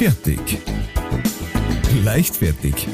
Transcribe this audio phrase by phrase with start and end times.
[0.00, 0.40] Fertig.
[2.02, 2.88] Leichtfertig.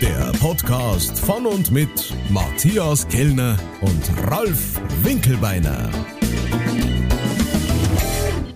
[0.00, 5.90] Der Podcast von und mit Matthias Kellner und Ralf Winkelbeiner.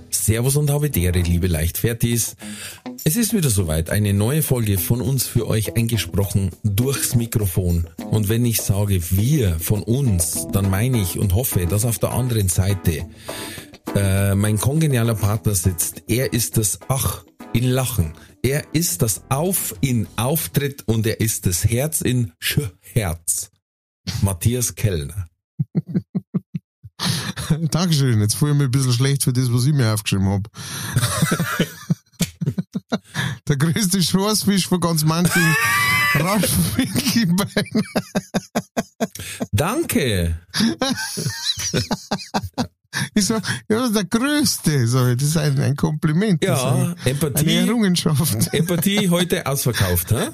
[0.09, 2.37] Servus und Habitäre, liebe Leichtfertis.
[3.03, 7.89] Es ist wieder soweit, eine neue Folge von uns für euch eingesprochen durchs Mikrofon.
[8.13, 12.13] Und wenn ich sage wir von uns, dann meine ich und hoffe, dass auf der
[12.13, 13.05] anderen Seite
[13.95, 16.03] äh, mein kongenialer Partner sitzt.
[16.09, 18.15] Er ist das Ach in Lachen.
[18.43, 23.51] Er ist das Auf in Auftritt und er ist das Herz in Sch Herz.
[24.23, 25.27] Matthias Kellner.
[27.71, 28.21] Dankeschön.
[28.21, 30.51] Jetzt fühle ich mich ein bisschen schlecht für das, was ich mir aufgeschrieben habe.
[33.49, 35.43] Der größte Schwarzfisch von ganz manchen
[36.15, 37.83] Ralf Winkelbein.
[39.53, 40.41] Danke.
[43.15, 44.87] Ich so, ja, der größte.
[44.87, 46.45] So, das ist ein, ein Kompliment.
[46.45, 47.59] Ja, eine, Empathie.
[47.59, 48.53] eine Errungenschaft.
[48.53, 50.29] Empathie heute ausverkauft, hä?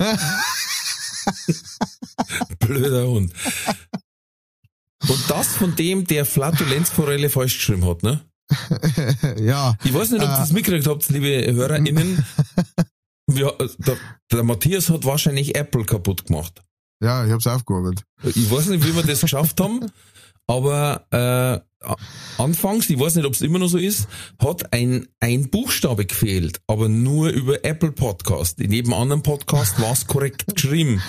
[2.59, 3.33] Blöder Hund.
[5.09, 8.21] Und das von dem, der Flatulenzforelle falsch geschrieben hat, ne?
[9.39, 9.77] ja.
[9.85, 12.25] Ich weiß nicht, ob ihr das mitgekriegt habt, liebe HörerInnen.
[13.27, 13.97] Wir, der,
[14.33, 16.63] der Matthias hat wahrscheinlich Apple kaputt gemacht.
[17.01, 18.05] Ja, ich hab's aufgearbeitet.
[18.25, 19.93] Ich weiß nicht, wie wir das geschafft haben,
[20.49, 21.61] aber äh,
[22.39, 24.09] anfangs, ich weiß nicht, ob es immer noch so ist,
[24.43, 28.61] hat ein, ein Buchstabe gefehlt, aber nur über Apple Podcast.
[28.61, 31.01] In jedem anderen Podcast war es korrekt geschrieben.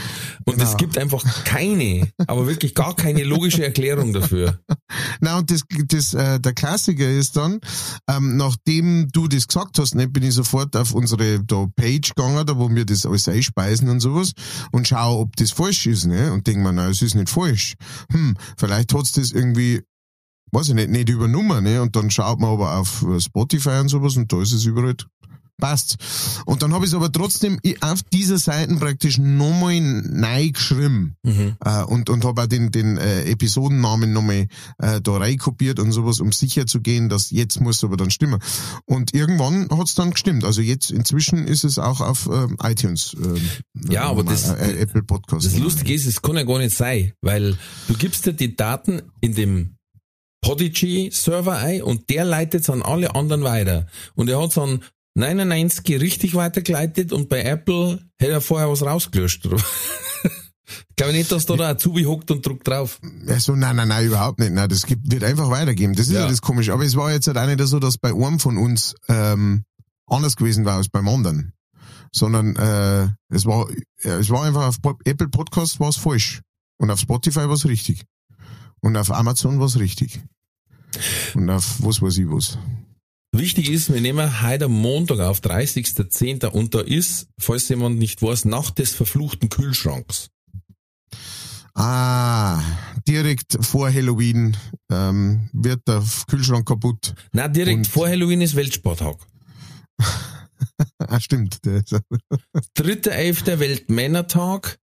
[0.45, 0.77] Und es Genau.
[0.77, 4.59] gibt einfach keine, aber wirklich gar keine logische Erklärung dafür.
[5.19, 7.59] Na und das, das äh, der Klassiker ist dann,
[8.07, 12.45] ähm, nachdem du das gesagt hast, ne, bin ich sofort auf unsere da Page gegangen,
[12.45, 14.33] da wo wir das alles einspeisen und sowas
[14.71, 16.31] und schau, ob das falsch ist, ne?
[16.31, 17.75] Und denk mir, na, es ist nicht falsch.
[18.11, 19.81] Hm, vielleicht hat's das irgendwie,
[20.51, 21.81] weiß ich nicht, nicht übernommen, ne?
[21.81, 24.95] Und dann schaut man aber auf äh, Spotify und sowas und da ist es überall
[25.59, 25.97] passt.
[26.45, 31.55] Und dann habe ich es aber trotzdem auf dieser Seiten praktisch nochmal neu geschrieben Mhm.
[31.63, 34.47] äh, und, und habe auch den, den äh, Episodennamen nochmal
[34.79, 38.39] äh, da reinkopiert und sowas, um sicher zu gehen, dass jetzt muss aber dann stimmen.
[38.85, 40.43] Und irgendwann hat's dann gestimmt.
[40.43, 43.15] Also jetzt inzwischen ist es auch auf ähm, iTunes.
[43.21, 43.41] Ähm,
[43.89, 45.45] Ja, aber normal, das- äh, Apple Podcast.
[45.45, 49.01] Das Lustige ist, es kann ja gar nicht sein, weil du gibst dir die Daten
[49.21, 49.75] in dem
[50.41, 53.87] Podigy-Server ein und der leitet es an alle anderen weiter.
[54.15, 54.81] Und er hat es an
[55.19, 59.47] 99 richtig weitergeleitet und bei Apple hätte er vorher was rausgelöscht.
[60.89, 62.99] Ich glaube nicht, dass da der Azubi hockt und drückt drauf.
[63.25, 64.51] Ja, so, nein, nein, nein, überhaupt nicht.
[64.51, 65.95] Nein, das gibt, wird einfach weitergeben.
[65.95, 66.21] Das ist ja.
[66.21, 66.27] Ja.
[66.27, 66.69] das komisch.
[66.69, 69.63] Aber es war jetzt halt auch nicht so, dass bei einem von uns ähm,
[70.05, 71.53] anders gewesen war als beim anderen.
[72.13, 76.41] Sondern äh, es war es war einfach auf Apple Podcast war es falsch.
[76.77, 78.05] Und auf Spotify war es richtig.
[78.81, 80.21] Und auf Amazon war es richtig.
[81.33, 82.57] Und auf was weiß ich was.
[83.31, 86.45] Wichtig ist, wir nehmen heute Montag auf 30.10.
[86.47, 90.29] und da ist, falls jemand nicht weiß, Nacht des verfluchten Kühlschranks.
[91.75, 92.61] Ah,
[93.07, 94.57] direkt vor Halloween
[94.91, 97.13] ähm, wird der Kühlschrank kaputt.
[97.31, 99.17] Na, direkt vor Halloween ist Weltsporttag.
[100.97, 101.65] Ah, stimmt.
[101.65, 101.93] Ist-
[102.77, 103.59] 3.11.
[103.59, 104.77] Weltmännertag.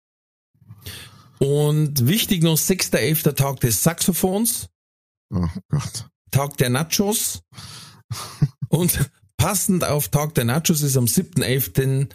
[1.39, 3.33] Und wichtig noch, 6.11.
[3.33, 4.69] Tag des Saxophons,
[5.33, 6.07] Oh Gott.
[6.31, 7.41] Tag der Nachos.
[8.75, 12.09] Und passend auf Tag der Nachos ist am 7.11.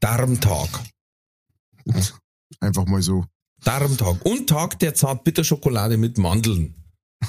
[0.00, 0.68] Darmtag.
[2.58, 3.24] Einfach mal so.
[3.62, 4.24] Darmtag.
[4.24, 6.74] Und Tag der Zartbitterschokolade mit Mandeln.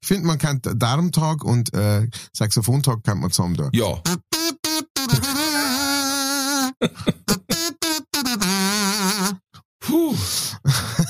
[0.00, 3.68] Ich finde, man kann Darmtag und äh, Saxophontag kann man zusammen da.
[3.74, 4.02] Ja.
[9.80, 10.16] Puh.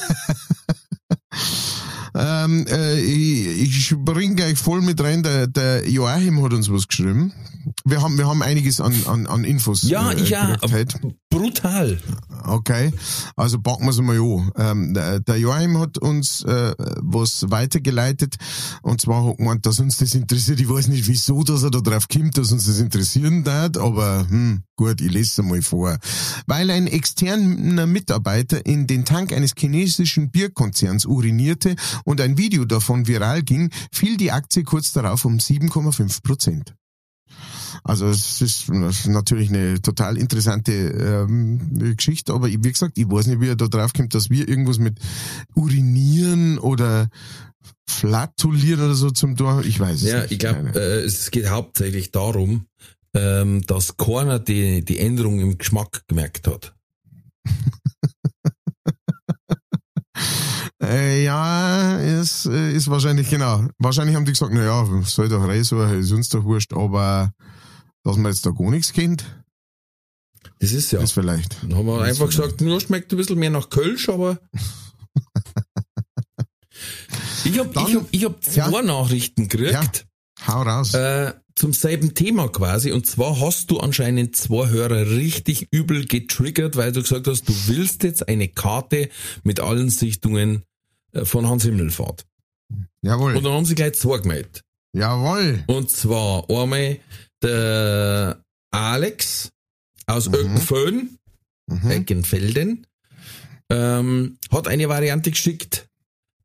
[2.18, 5.22] Ähm, äh, ich, ich spring gleich voll mit rein.
[5.22, 7.32] Der, der Joachim hat uns was geschrieben.
[7.88, 9.84] Wir haben, wir haben einiges an, an, an Infos.
[9.84, 10.56] Ja, äh, ich ja.
[11.30, 12.00] Brutal.
[12.42, 12.92] Okay,
[13.36, 14.50] also packen wir es mal an.
[14.56, 18.38] Ähm, der, der Joachim hat uns äh, was weitergeleitet
[18.82, 20.58] und zwar hat gemeint, dass uns das interessiert.
[20.58, 24.26] Ich weiß nicht, wieso, dass er da drauf kommt, dass uns das interessieren darf, aber
[24.28, 25.96] hm, gut, ich lese es mal vor.
[26.48, 33.06] Weil ein externer Mitarbeiter in den Tank eines chinesischen Bierkonzerns urinierte und ein Video davon
[33.06, 36.74] viral ging, fiel die Aktie kurz darauf um 7,5 Prozent.
[37.88, 43.28] Also es ist ist natürlich eine total interessante ähm, Geschichte, aber wie gesagt, ich weiß
[43.28, 44.98] nicht, wie er da drauf kommt, dass wir irgendwas mit
[45.54, 47.08] urinieren oder
[47.88, 49.62] flatulieren oder so zum Tor.
[49.64, 50.32] Ich weiß es Ja, nicht.
[50.32, 52.66] ich glaube, äh, es geht hauptsächlich darum,
[53.14, 56.74] ähm, dass keiner die, die Änderung im Geschmack gemerkt hat.
[60.82, 63.66] Äh, ja, es das äh, ist wahrscheinlich genau.
[63.78, 67.32] Wahrscheinlich haben die gesagt, na ja, soll doch reinsuchen, ist uns doch wurscht, aber
[68.06, 69.24] dass man jetzt da gar nichts kennt,
[70.60, 71.00] Das ist ja.
[71.00, 71.60] ist vielleicht.
[71.62, 74.38] Dann haben wir Das einfach gesagt, nur schmeckt ein bisschen mehr nach Kölsch, aber.
[77.44, 78.82] ich habe ich hab, ich hab zwei Ja.
[78.82, 80.06] Nachrichten gekriegt.
[80.46, 80.94] Hau raus.
[80.94, 82.92] Äh, zum selben Thema quasi.
[82.92, 87.52] Und zwar hast du anscheinend zwei Hörer richtig übel getriggert, weil du gesagt hast, du
[87.66, 89.08] willst jetzt eine Karte
[89.42, 90.62] mit allen Sichtungen
[91.12, 92.24] äh, von Hans Himmelfahrt.
[93.02, 93.34] Jawohl.
[93.34, 94.62] Und dann haben sie gleich zwei gemeldet.
[94.92, 95.64] Jawohl.
[95.66, 96.98] Und zwar einmal
[97.42, 98.40] der
[98.70, 99.50] Alex
[100.06, 101.18] aus Mhm.
[101.68, 101.90] Mhm.
[101.90, 102.86] Eckenfelden,
[103.70, 105.88] ähm, hat eine Variante geschickt.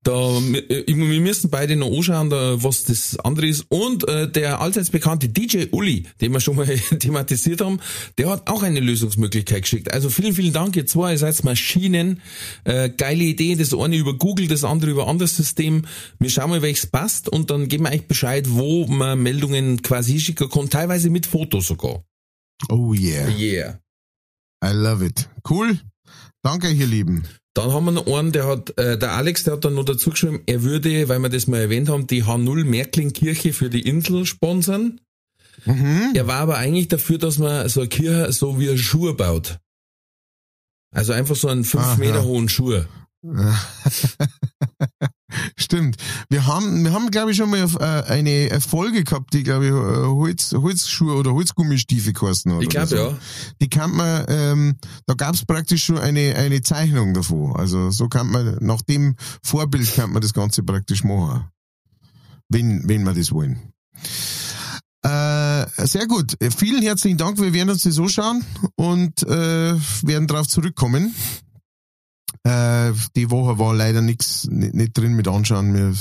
[0.03, 3.65] Da, äh, wir müssen beide noch anschauen, da, was das andere ist.
[3.69, 6.65] Und äh, der allseits bekannte DJ Uli, den wir schon mal
[6.99, 7.79] thematisiert haben,
[8.17, 9.93] der hat auch eine Lösungsmöglichkeit geschickt.
[9.93, 12.21] Also vielen, vielen Dank, ihr zwei, ihr seid Maschinen.
[12.63, 15.85] Äh, geile Idee, das eine über Google, das andere über anderes System.
[16.17, 20.13] Wir schauen mal, welches passt und dann geben wir euch Bescheid, wo man Meldungen quasi
[20.13, 22.03] hinschicken kann, teilweise mit Foto sogar.
[22.69, 23.29] Oh yeah.
[23.29, 23.79] Yeah.
[24.63, 25.29] I love it.
[25.47, 25.79] Cool.
[26.43, 27.23] Danke, ihr Lieben.
[27.53, 30.11] Dann haben wir noch einen, der hat, äh, der Alex, der hat dann noch dazu
[30.11, 34.25] geschrieben, er würde, weil wir das mal erwähnt haben, die H0 Märklin-Kirche für die Insel
[34.25, 35.01] sponsern.
[35.65, 36.13] Mhm.
[36.15, 39.59] Er war aber eigentlich dafür, dass man so eine Kirche so wie eine Schuhe baut.
[40.93, 42.83] Also einfach so einen fünf Ah, Meter hohen Schuh.
[45.55, 45.97] Stimmt.
[46.29, 49.71] Wir haben, wir haben, glaube ich, schon mal äh, eine Folge gehabt, die, glaube ich,
[49.71, 52.63] äh, Holz, Holzschuhe oder Holzgummistiefel kosten hat.
[52.63, 52.95] Ich glaube so.
[52.95, 53.17] ja.
[53.61, 54.75] Die kann man, ähm,
[55.05, 57.55] da gab es praktisch schon eine, eine Zeichnung davon.
[57.55, 61.45] Also so kann man, nach dem Vorbild kann man das Ganze praktisch machen.
[62.49, 63.71] Wenn, wenn wir das wollen.
[65.03, 66.35] Äh, sehr gut.
[66.55, 67.39] Vielen herzlichen Dank.
[67.39, 68.43] Wir werden uns das anschauen
[68.75, 69.73] und äh,
[70.03, 71.15] werden darauf zurückkommen.
[72.43, 75.73] Äh, die Woche war leider nichts nicht, drin mit anschauen.
[75.75, 75.93] Wir,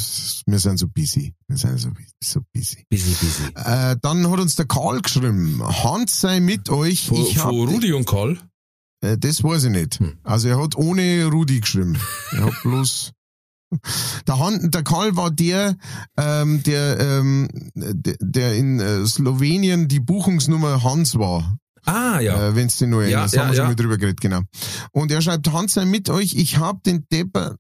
[0.46, 1.34] wir sind so busy.
[1.48, 1.90] Wir sind so,
[2.22, 2.87] so busy.
[2.88, 3.42] Busy, busy.
[3.56, 5.62] Äh, dann hat uns der Karl geschrieben.
[5.62, 7.08] Hans sei mit euch.
[7.08, 8.38] Von, ich von Rudi und Karl.
[9.02, 10.00] äh, das weiß ich nicht.
[10.00, 10.19] Hm.
[10.25, 11.98] Also er hat ohne Rudi geschrieben.
[12.32, 13.12] Er hat bloß.
[14.26, 15.76] Der, Han, der Karl war der,
[16.16, 17.46] ähm, der, ähm,
[17.76, 21.56] der, der in äh, Slowenien die Buchungsnummer Hans war.
[21.87, 22.49] Ah, ja.
[22.49, 23.69] Äh, wenn's den nur Ja, erinnerst, ja, haben wir schon ja.
[23.71, 24.41] mal drüber geredet, genau.
[24.93, 27.56] Und er schreibt, Hans sei mit euch, ich habe den Depper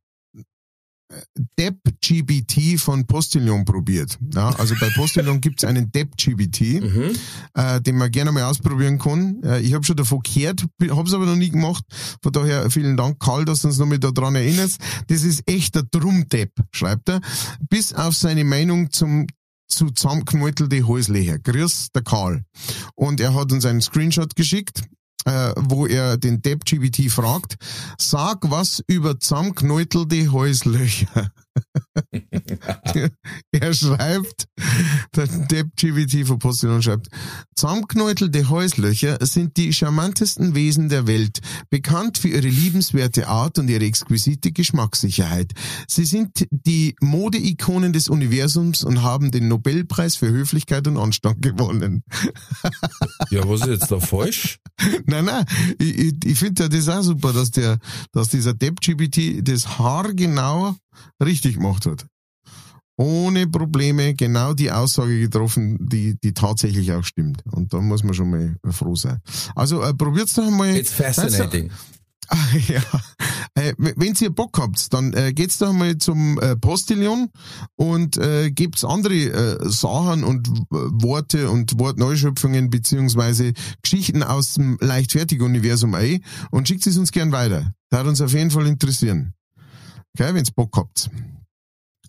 [1.58, 4.16] Depp-GBT von Postillon probiert.
[4.32, 7.10] Ja, also bei Postillon gibt's einen Depp-GBT, Mhm.
[7.54, 9.42] äh, den man gerne mal ausprobieren kann.
[9.42, 11.84] Äh, ich habe schon davon gehört, habe es aber noch nie gemacht.
[12.22, 14.78] Von daher vielen Dank, Karl, dass du uns noch mal daran erinnerst.
[15.08, 17.20] Das ist echt der Drum-Depp, schreibt er.
[17.68, 19.26] Bis auf seine Meinung zum
[19.70, 21.38] zu zusammengeknäutelte Halslöcher.
[21.38, 22.44] Grüß, der Karl.
[22.94, 24.82] Und er hat uns einen Screenshot geschickt,
[25.24, 27.56] äh, wo er den Depp GBT fragt,
[27.98, 31.30] sag was über zusammengeknäutelte Halslöcher.
[33.52, 34.46] er schreibt,
[35.14, 37.08] der Depp GBT von Postillon schreibt,
[37.54, 43.84] zusammengeknäutelte Halslöcher sind die charmantesten Wesen der Welt, bekannt für ihre liebenswerte Art und ihre
[43.84, 45.52] exquisite Geschmackssicherheit.
[45.88, 52.02] Sie sind die Modeikonen des Universums und haben den Nobelpreis für Höflichkeit und Anstand gewonnen.
[53.30, 54.58] Ja, was ist jetzt da falsch?
[55.06, 55.44] Nein, nein,
[55.78, 57.78] ich, ich, ich finde ja das auch super, dass der,
[58.12, 60.74] dass dieser Depp-GBT das haargenau
[61.22, 62.06] richtig gemacht hat.
[62.96, 67.42] Ohne Probleme genau die Aussage getroffen, die, die tatsächlich auch stimmt.
[67.50, 69.20] Und da muss man schon mal froh sein.
[69.54, 70.76] Also äh, probiert's doch mal.
[70.76, 71.70] It's fascinating.
[72.68, 72.82] Ja.
[73.54, 77.30] Äh, wenn ihr Bock habt, dann äh, geht's doch mal zum äh, Postillon
[77.74, 83.52] und äh, gebt's andere äh, Sachen und Worte und Wortneuschöpfungen beziehungsweise
[83.82, 87.74] Geschichten aus dem Leichtfertig-Universum ein und schickt es uns gern weiter.
[87.90, 89.34] Das hat uns auf jeden Fall interessieren.
[90.18, 91.10] Okay, wenn's Bock habt.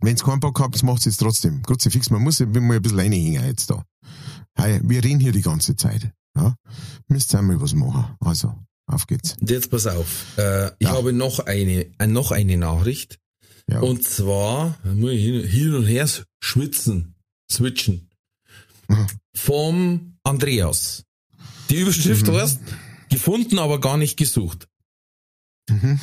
[0.01, 1.61] Wenn's keinen Bock habt, macht's jetzt trotzdem.
[1.63, 3.85] Gott sei fix, man muss ja mal ein bisschen reinhängen jetzt da.
[4.55, 6.11] Hey, wir reden hier die ganze Zeit.
[6.35, 6.55] Ja?
[7.07, 8.15] Müsst ihr mal was machen.
[8.19, 8.55] Also,
[8.87, 9.35] auf geht's.
[9.39, 10.37] Und jetzt pass auf.
[10.37, 10.93] Äh, ich Ja.
[10.93, 13.19] habe noch eine, äh, noch eine Nachricht.
[13.69, 13.79] Ja.
[13.79, 16.09] Und zwar, muss ich hin, hin und her
[16.43, 17.15] schwitzen,
[17.49, 18.09] switchen.
[18.87, 19.07] Mhm.
[19.35, 21.03] Vom Andreas.
[21.69, 22.33] Die Überschrift Mhm.
[22.33, 22.59] heißt,
[23.09, 24.67] gefunden, aber gar nicht gesucht.
[25.69, 25.99] Mhm.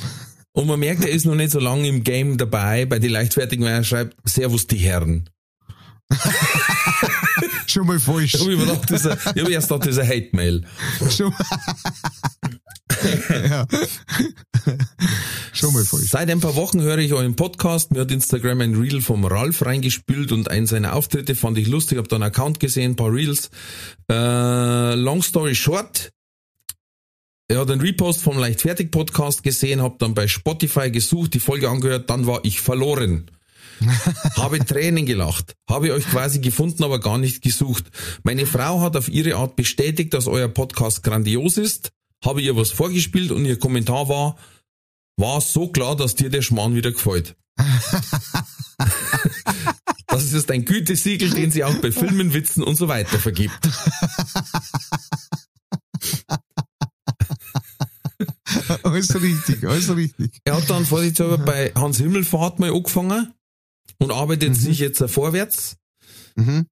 [0.52, 3.64] Und man merkt, er ist noch nicht so lange im Game dabei, bei den Leichtfertigen,
[3.64, 5.28] weil er schreibt, Servus die Herren.
[7.66, 8.34] Schon mal falsch.
[8.34, 10.64] Ich habe gedacht, das ist ein- ich habe erst gedacht, das ist ein Hate-Mail.
[11.10, 11.34] Schon,
[13.48, 13.66] ja.
[15.52, 16.08] Schon mal falsch.
[16.08, 17.92] Seit ein paar Wochen höre ich euren Podcast.
[17.92, 21.98] Mir hat Instagram ein Reel vom Ralf reingespielt und einen seiner Auftritte fand ich lustig.
[21.98, 23.50] Hab da einen Account gesehen, ein paar Reels.
[24.10, 26.10] Äh, long story short.
[27.50, 31.70] Er hat einen Repost vom Leichtfertig Podcast gesehen, hab dann bei Spotify gesucht, die Folge
[31.70, 33.30] angehört, dann war ich verloren.
[34.36, 37.86] habe Tränen gelacht, habe euch quasi gefunden, aber gar nicht gesucht.
[38.22, 41.90] Meine Frau hat auf ihre Art bestätigt, dass euer Podcast grandios ist,
[42.22, 44.36] habe ihr was vorgespielt und ihr Kommentar war,
[45.16, 47.34] war so klar, dass dir der Schmarrn wieder gefällt.
[50.06, 53.58] das ist ein Gütesiegel, den sie auch bei Filmen, Witzen und so weiter vergibt.
[58.82, 60.40] alles richtig, alles richtig.
[60.44, 63.32] Er hat dann vorsichtshalber bei Hans Himmelfahrt mal angefangen
[63.98, 64.54] und arbeitet mhm.
[64.54, 65.76] sich jetzt vorwärts.
[66.36, 66.66] Mhm.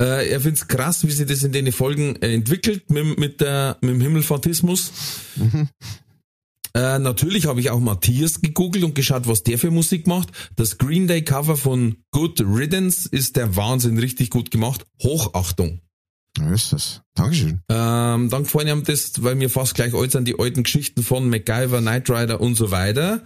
[0.00, 3.40] Äh, er findet es krass, wie sich das in den Folgen äh, entwickelt mit, mit,
[3.40, 4.92] der, mit dem Himmelfahrtismus.
[5.36, 5.68] Mhm.
[6.74, 10.28] Äh, natürlich habe ich auch Matthias gegoogelt und geschaut, was der für Musik macht.
[10.56, 14.84] Das Green Day Cover von Good Riddance ist der Wahnsinn, richtig gut gemacht.
[15.02, 15.80] Hochachtung.
[16.36, 17.02] Ja, ist das.
[17.14, 17.60] Dankeschön.
[17.68, 21.28] Ähm, dann gefallen ihm das, weil mir fast gleich alt sind, die alten Geschichten von
[21.28, 23.22] MacGyver, Knight Rider und so weiter.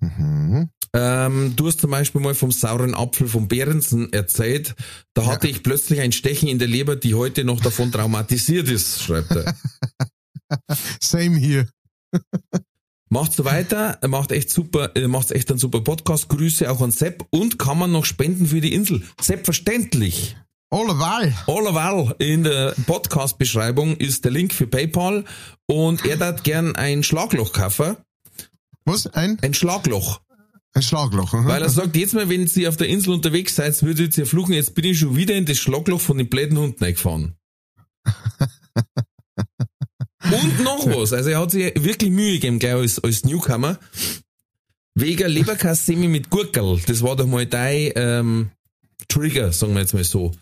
[0.00, 0.70] Mhm.
[0.94, 4.74] Ähm, du hast zum Beispiel mal vom sauren Apfel von Behrensen erzählt.
[5.12, 9.02] Da hatte ich plötzlich ein Stechen in der Leber, die heute noch davon traumatisiert ist,
[9.02, 9.56] schreibt er.
[11.00, 11.68] Same here.
[13.10, 16.28] Macht so weiter, macht echt super, macht echt einen super Podcast.
[16.28, 19.02] Grüße auch an Sepp und kann man noch spenden für die Insel.
[19.20, 20.36] Selbstverständlich.
[20.74, 21.32] Alleweil.
[21.46, 22.16] Alleweil.
[22.18, 25.24] In der Podcast-Beschreibung ist der Link für PayPal
[25.66, 27.96] und er hat gern ein Schlagloch kaufen.
[28.84, 29.06] Was?
[29.06, 29.38] Ein?
[29.40, 30.20] Ein Schlagloch.
[30.72, 31.32] Ein Schlagloch.
[31.32, 31.46] Aha.
[31.46, 34.54] Weil er sagt, jetzt mal, wenn Sie auf der Insel unterwegs seid, würdet ihr fluchen,
[34.54, 37.36] jetzt bin ich schon wieder in das Schlagloch von den bläden Hunden eingefahren.
[40.24, 41.12] Und noch was.
[41.12, 43.78] Also er hat sich wirklich Mühe gegeben, gleich als, als Newcomer.
[44.96, 46.80] Wegen Leberkassemi mit Gurkel.
[46.84, 48.50] Das war doch mal dein ähm,
[49.06, 50.34] Trigger, sagen wir jetzt mal so.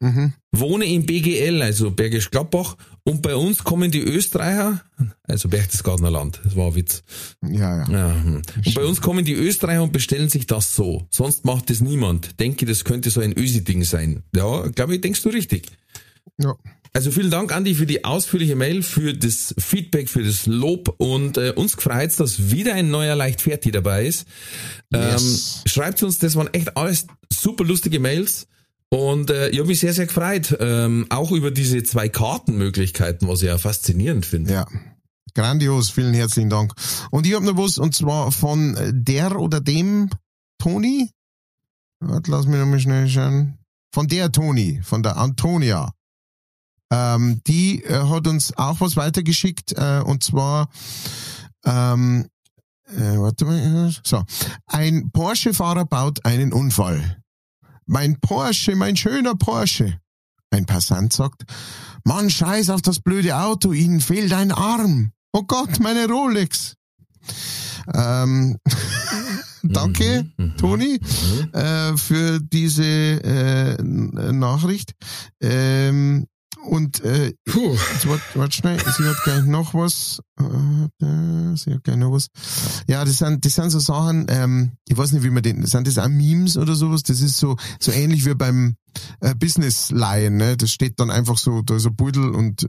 [0.00, 0.34] Mhm.
[0.52, 4.82] Wohne in BGL, also Bergisch Gladbach, und bei uns kommen die Österreicher,
[5.22, 7.02] also Berchtesgadener Land, das war ein Witz.
[7.42, 7.90] Ja, ja.
[7.90, 8.22] ja.
[8.22, 8.42] Hm.
[8.64, 11.06] Und bei uns kommen die Österreicher und bestellen sich das so.
[11.10, 12.38] Sonst macht das niemand.
[12.40, 14.22] Denke, das könnte so ein Ösi-Ding sein.
[14.34, 15.68] Ja, glaube ich, denkst du richtig.
[16.38, 16.54] Ja.
[16.92, 21.36] Also vielen Dank, Andi, für die ausführliche Mail, für das Feedback, für das Lob und
[21.36, 24.26] äh, uns gefreut, dass wieder ein neuer Leichtfertig dabei ist.
[24.92, 25.62] Yes.
[25.64, 28.48] Ähm, schreibt uns, das waren echt alles super lustige Mails.
[28.90, 33.42] Und äh, ich habe mich sehr, sehr gefreut, ähm, auch über diese zwei Kartenmöglichkeiten, was
[33.42, 34.52] ich ja faszinierend finde.
[34.52, 34.66] Ja,
[35.34, 36.72] grandios, vielen herzlichen Dank.
[37.10, 40.10] Und ich habe noch was, und zwar von der oder dem
[40.58, 41.10] Toni.
[42.00, 43.58] Warte, lass mich noch mal schnell schauen.
[43.92, 45.92] Von der Toni, von der Antonia.
[46.92, 50.68] Ähm, die äh, hat uns auch was weitergeschickt, äh, und zwar
[51.64, 52.28] ähm,
[52.88, 54.22] äh, warte mal, so.
[54.66, 57.22] Ein Porsche-Fahrer baut einen Unfall.
[57.86, 60.00] Mein Porsche, mein schöner Porsche.
[60.50, 61.44] Ein Passant sagt,
[62.04, 65.12] Mann, scheiß auf das blöde Auto, Ihnen fehlt ein Arm.
[65.32, 66.74] Oh Gott, meine Rolex.
[67.94, 68.58] Ähm,
[69.62, 71.52] danke, mhm, mhm, Toni, mhm.
[71.52, 74.92] äh, für diese äh, Nachricht.
[75.40, 76.26] Ähm,
[76.66, 77.76] und äh, Puh.
[78.04, 80.20] warte, warte schnell, sie hat gleich noch was.
[80.38, 82.28] Äh, sie hat gleich noch was.
[82.88, 85.86] Ja, das sind, das sind so Sachen, ähm, ich weiß nicht, wie man den, sind
[85.86, 87.02] das auch Memes oder sowas?
[87.02, 88.76] Das ist so, so ähnlich wie beim
[89.20, 90.56] äh, Business Lion, ne?
[90.56, 92.68] Das steht dann einfach so, da ist ein Pudel und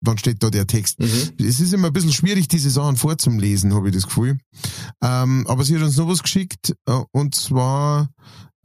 [0.00, 1.00] dann steht da der Text.
[1.00, 1.32] Mhm.
[1.38, 4.38] Es ist immer ein bisschen schwierig, diese Sachen vorzulesen, habe ich das Gefühl.
[5.02, 8.10] Ähm, aber sie hat uns noch was geschickt, äh, und zwar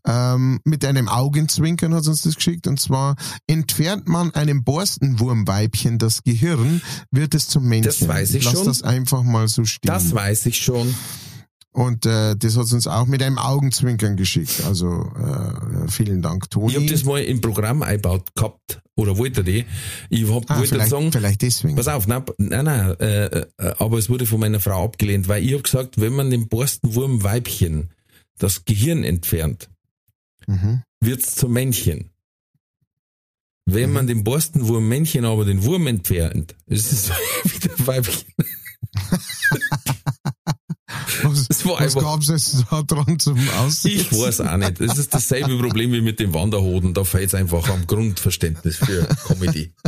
[0.08, 2.68] ähm, mit einem Augenzwinkern hat uns das geschickt.
[2.68, 3.16] Und zwar
[3.48, 7.92] entfernt man einem Borstenwurmweibchen das Gehirn, wird es zum Männchen.
[8.00, 8.66] Das weiß ich Lass schon.
[8.66, 9.88] das einfach mal so stehen.
[9.88, 10.94] Das weiß ich schon.
[11.72, 14.64] Und äh, das hat uns auch mit einem Augenzwinkern geschickt.
[14.66, 16.72] Also äh, vielen Dank, Toni.
[16.72, 19.66] Ich habe das mal im Programm eingebaut gehabt oder wollte die.
[20.10, 21.76] Ich hab, ah, wollte vielleicht, sagen, vielleicht deswegen.
[21.76, 23.46] Pass auf, nein, nein, nein äh, äh,
[23.78, 27.92] aber es wurde von meiner Frau abgelehnt, weil ich habe gesagt, wenn man dem Borstenwurmweibchen
[28.40, 29.70] das Gehirn entfernt,
[30.50, 30.84] mhm.
[31.00, 32.10] wird's zum Männchen.
[33.66, 33.94] Wenn mhm.
[33.94, 37.10] man dem Borstenwurm Männchen aber den Wurm entfernt, ist es
[37.44, 38.34] wieder Weibchen.
[41.24, 44.00] Was, das war was gab es jetzt da dran zum Aussehen?
[44.00, 44.80] Ich weiß auch nicht.
[44.80, 46.94] Das ist dasselbe Problem wie mit dem Wanderhoden.
[46.94, 49.74] Da fehlt es einfach am Grundverständnis für Comedy.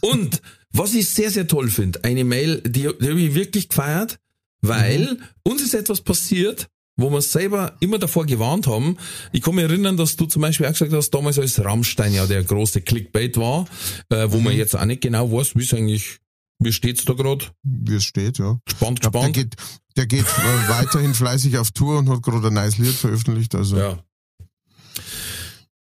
[0.00, 4.18] Und was ich sehr, sehr toll finde, eine Mail, die, die habe ich wirklich gefeiert,
[4.60, 5.18] weil mhm.
[5.42, 8.96] uns ist etwas passiert, wo wir selber immer davor gewarnt haben.
[9.32, 12.26] Ich kann mich erinnern, dass du zum Beispiel auch gesagt hast, damals als Rammstein ja
[12.26, 13.66] der große Clickbait war,
[14.10, 14.44] äh, wo mhm.
[14.44, 16.18] man jetzt auch nicht genau weiß, wie es eigentlich,
[16.60, 17.46] wie steht's da gerade?
[17.62, 18.58] Wie es steht, ja.
[18.68, 19.36] Spannend, glaub, gespannt.
[19.36, 19.56] Der geht,
[19.96, 23.76] der geht äh, weiterhin fleißig auf Tour und hat gerade ein neues Lied veröffentlicht, also.
[23.76, 23.98] Ja.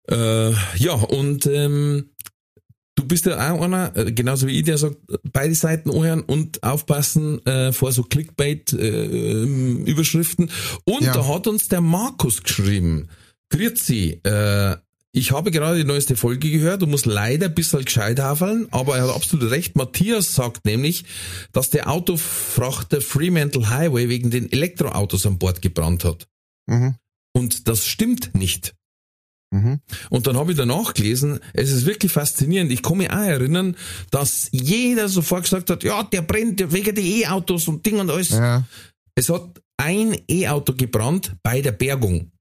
[0.10, 2.10] Äh, ja, und ähm,
[3.02, 4.98] du bist ja auch einer, äh, genauso wie ich, der sagt,
[5.32, 10.50] beide Seiten anhören und aufpassen äh, vor so Clickbait-Überschriften.
[10.86, 11.14] und Ja.
[11.14, 13.10] da hat uns der Markus geschrieben,
[13.50, 14.78] Grüezi, äh,
[15.14, 18.96] ich habe gerade die neueste Folge gehört und muss leider ein bisschen gescheit hafeln, aber
[18.96, 19.76] er hat absolut recht.
[19.76, 21.04] Matthias sagt nämlich,
[21.52, 26.30] dass der Autofrachter Fremantle Highway wegen den Elektroautos an Bord gebrannt hat.
[26.68, 26.96] Mhm.
[27.34, 28.74] Und das stimmt nicht.
[29.52, 29.80] Mhm.
[30.10, 32.72] Und dann habe ich danach gelesen, es ist wirklich faszinierend.
[32.72, 33.76] Ich kann mich auch erinnern,
[34.10, 38.30] dass jeder sofort gesagt hat, ja, der brennt wegen der E-Autos und Ding und alles.
[38.30, 38.64] Ja.
[39.14, 42.32] Es hat ein E-Auto gebrannt bei der Bergung.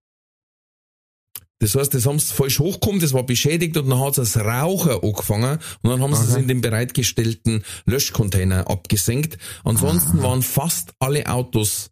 [1.58, 4.44] Das heißt, das haben sie falsch hochgekommen, das war beschädigt und dann hat es als
[4.44, 9.36] Raucher angefangen und dann haben sie es in den bereitgestellten Löschcontainer abgesenkt.
[9.62, 11.90] Ansonsten waren fast alle Autos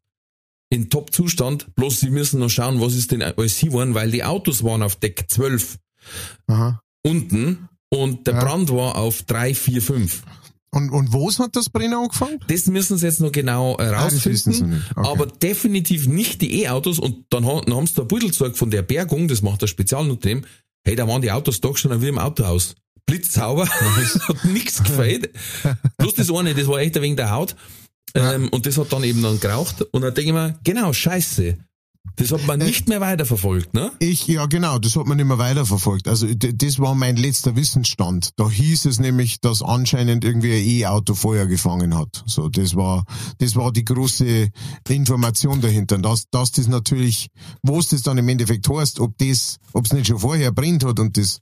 [0.70, 4.25] in Top-Zustand, bloß sie müssen noch schauen, was ist denn alles hier geworden, weil die
[4.25, 5.78] Autos waren auf Deck 12
[6.46, 6.80] Aha.
[7.02, 8.44] unten und der Ja.
[8.44, 10.22] Brand war auf 3, 4, 5.
[10.70, 12.38] Und, und wo hat das Brennen angefangen?
[12.48, 14.06] Das müssen sie jetzt noch genau äh, Ah.
[14.06, 14.78] Okay.
[14.94, 18.82] aber definitiv nicht die E-Autos und dann, dann haben sie da ein Beutel von der
[18.82, 20.44] Bergung, das macht das Spezialunternehmen,
[20.84, 22.75] hey, da waren die Autos doch schon wie im Autohaus.
[23.06, 25.30] Blitzsauber, hat nichts gefällt.
[25.96, 27.56] Bloß das eine, das war echt ein wenig der Haut.
[28.14, 29.82] Ähm, und das hat dann eben dann geraucht.
[29.92, 31.58] Und dann denke ich mir, genau, scheiße.
[32.16, 33.92] Das hat Äh, man nicht mehr weiterverfolgt, ne?
[34.00, 36.08] Ich, ja genau, das hat man immer weiterverfolgt.
[36.08, 38.30] Also das war mein letzter Wissensstand.
[38.36, 42.24] Da hieß es nämlich, dass anscheinend irgendwie ein E-Auto Feuer gefangen hat.
[42.26, 43.04] So, das war,
[43.38, 44.48] das war die große
[44.88, 45.98] Information dahinter.
[45.98, 47.28] Dass, dass das natürlich,
[47.62, 50.84] wo es das dann im Endeffekt heißt, ob das, ob es nicht schon vorher brennt
[50.84, 51.40] hat und das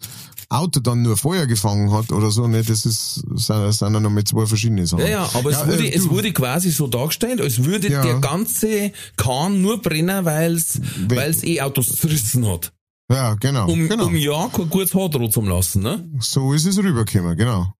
[0.48, 4.24] Auto dann nur Feuer gefangen hat oder so, ne, das ist, sind, sind ja nochmal
[4.24, 5.00] zwei verschiedene Sachen.
[5.04, 8.02] Ja, ja, aber es, Ja, wurde, äh, es wurde quasi so dargestellt, als würde Ja.
[8.02, 12.72] der ganze Kahn nur brennen, weil's, We- weil's E-Autos zerrissen hat.
[13.10, 13.68] Ja, genau.
[13.68, 14.06] Um, genau.
[14.06, 16.08] um ja kein gutes Haar drohen zu lassen, ne?
[16.20, 17.72] So ist es rübergekommen, genau.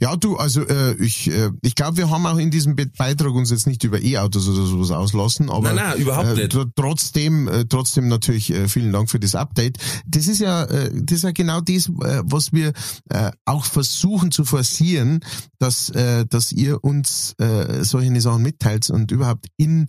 [0.00, 3.32] Ja, du, also äh, ich, äh, ich glaube, wir haben auch in diesem Be Beitrag
[3.34, 6.52] uns jetzt nicht über E-Autos oder sowas auslassen, aber Nein, nein, überhaupt äh, nicht.
[6.54, 9.78] tr- Trotzdem, äh, trotzdem natürlich äh, vielen Dank für das Update.
[10.06, 12.72] Das ist ja, äh, das ist ja genau das, äh, was wir
[13.10, 15.20] äh, auch versuchen zu forcieren,
[15.58, 19.86] dass, äh, dass ihr uns äh, solche Sachen mitteilt und überhaupt in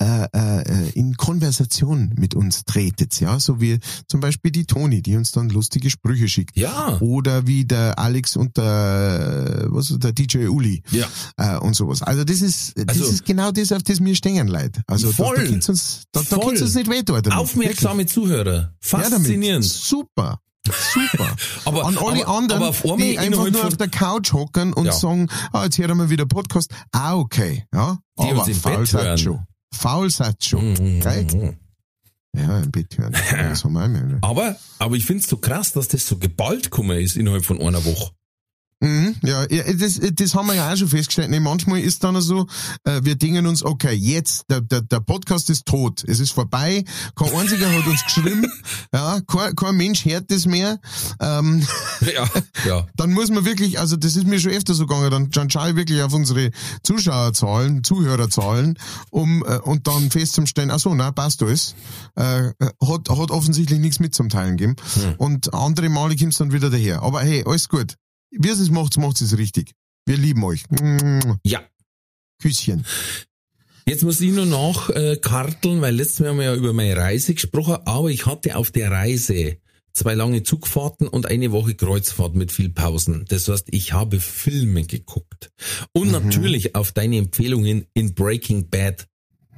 [0.00, 3.78] äh, äh, in Konversation mit uns tretet, ja, so wie
[4.08, 6.56] zum Beispiel die Toni, die uns dann lustige Sprüche schickt.
[6.56, 6.98] Ja.
[7.00, 11.06] Oder wie der Alex und der, was der DJ Uli Ja.
[11.36, 12.02] äh, und sowas.
[12.02, 14.80] Also das ist, das Also- ist genau das, auf das mir stehen leid.
[14.86, 15.36] Also Voll.
[15.36, 17.30] da, da geht's uns, da, da geht's uns nicht weh dort.
[17.32, 18.72] Aufmerksame Zuhörer.
[18.80, 18.92] Wirklich.
[18.92, 19.26] Ja, damit.
[19.26, 19.64] Faszinierend.
[19.64, 20.38] Super.
[20.94, 21.36] Super.
[21.64, 24.92] Aber- An alle aber- anderen, aber die einfach nur auf der Couch hocken und Ja.
[24.92, 26.70] sagen, ah, jetzt hören wir wieder Podcast.
[26.92, 27.64] Ah, okay.
[27.74, 27.98] Ja.
[28.18, 29.18] Die aber uns im Bett hören.
[29.18, 29.40] schon.
[29.72, 30.72] Faul seid schon.
[30.74, 31.00] Mhm.
[32.34, 32.62] Ja,
[32.98, 33.12] hören.
[33.12, 34.18] Das haben wir auch mehr.
[34.22, 37.84] Aber, aber ich find's so krass, dass das so geballt gekommen ist innerhalb von einer
[37.84, 38.12] Woche.
[39.22, 41.30] Ja, ja, das, das haben wir ja auch schon festgestellt.
[41.30, 42.46] Nee, manchmal ist dann so,
[42.84, 46.84] äh, wir denken uns, okay, jetzt, der, der, der Podcast ist tot, es ist vorbei,
[47.14, 48.46] kein einziger hat uns geschrieben,
[48.94, 50.78] ja, kein, kein Mensch hört das mehr.
[51.20, 51.66] Ähm,
[52.12, 52.28] Ja,
[52.66, 52.86] ja.
[52.96, 55.70] dann muss man wirklich, also das ist mir schon öfter so gegangen, dann, dann schaue
[55.70, 56.50] ich wirklich auf unsere
[56.82, 58.78] Zuschauerzahlen, Zuhörerzahlen,
[59.10, 61.74] um äh, und dann festzustellen, ach so, na passt alles.
[62.16, 64.76] Äh, hat, hat offensichtlich nichts mit zum Teilen gegeben.
[65.18, 67.02] Und andere Male kommt's dann wieder daher.
[67.02, 67.96] Aber hey, alles gut.
[68.32, 69.72] Wie es es macht, macht es richtig.
[70.06, 70.64] Wir lieben euch.
[71.44, 71.62] Ja.
[72.40, 72.84] Küsschen.
[73.86, 76.96] Jetzt muss ich nur noch äh, karteln, weil letztes Mal haben wir ja über meine
[76.96, 79.58] Reise gesprochen, aber ich hatte auf der Reise
[79.92, 83.24] zwei lange Zugfahrten und eine Woche Kreuzfahrt mit viel Pausen.
[83.28, 85.50] Das heißt, ich habe Filme geguckt.
[85.92, 89.06] Und natürlich auf deine Empfehlungen in Breaking Bad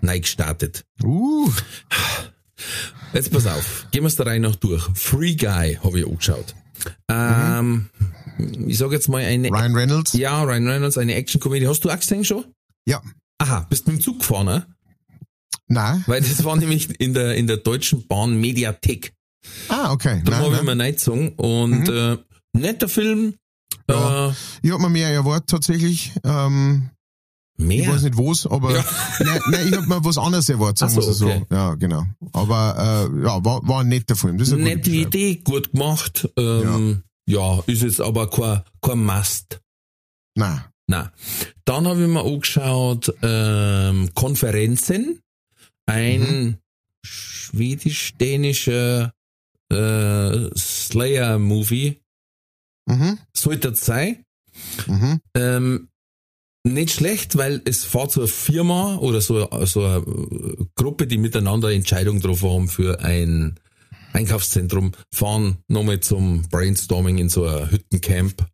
[0.02, 0.84] gestartet.
[1.02, 1.50] Uh,
[3.12, 4.82] Jetzt pass auf, gehen wir es der Reihe nach durch.
[4.94, 6.54] Free Guy habe ich angeschaut.
[7.08, 7.88] Ähm,
[8.66, 9.48] ich sage jetzt mal eine...
[9.48, 10.12] Ryan Reynolds.
[10.14, 11.68] Ja, Ryan Reynolds, eine Action-Komödie.
[11.68, 12.44] Hast du gesehen schon?
[12.86, 13.02] Ja.
[13.38, 14.66] Aha, bist mit dem Zug gefahren, ne?
[15.68, 16.04] Nein.
[16.06, 19.12] Weil das war nämlich in der, in der Deutschen Bahn Mediathek.
[19.68, 20.22] Ah, okay.
[20.24, 21.30] Da habe ich mir gesungen.
[21.30, 22.18] Und äh,
[22.52, 23.34] netter Film.
[23.88, 24.28] Ja.
[24.28, 24.32] Äh,
[24.62, 26.12] Ich hab mir mehr erwartet tatsächlich.
[26.24, 26.90] Ähm,
[27.56, 27.92] ich mehr.
[27.92, 28.84] weiß nicht wo's, aber Ja.
[29.20, 31.26] nein, nein, ich hab mir was anderes erwartet, sagen wir so, so.
[31.26, 31.44] okay.
[31.50, 32.04] Ja, genau.
[32.32, 34.38] Aber äh, ja, war, war ein netter Film.
[34.38, 34.90] Das ist Nette.
[34.90, 36.28] Idee, gut gemacht.
[36.36, 37.60] Ähm, ja.
[37.66, 39.60] ist jetzt aber kein, kein Must.
[40.36, 40.64] Nein.
[40.86, 41.12] Na,
[41.64, 45.20] dann habe ich mir angeschaut ähm, Konferenzen,
[45.86, 46.58] ein
[47.06, 49.12] schwedisch-dänischer
[49.70, 52.00] äh, Slayer-Movie.
[52.86, 53.18] Mhm.
[53.34, 54.24] Sollte das sein?
[54.86, 55.20] Mhm.
[55.34, 55.88] Ähm,
[56.64, 61.18] nicht schlecht, weil es fährt so eine Firma oder so, so eine äh, Gruppe, die
[61.18, 63.60] miteinander Entscheidungen getroffen haben für ein
[64.12, 68.46] Einkaufszentrum, fahren nochmal zum Brainstorming in so ein Hüttencamp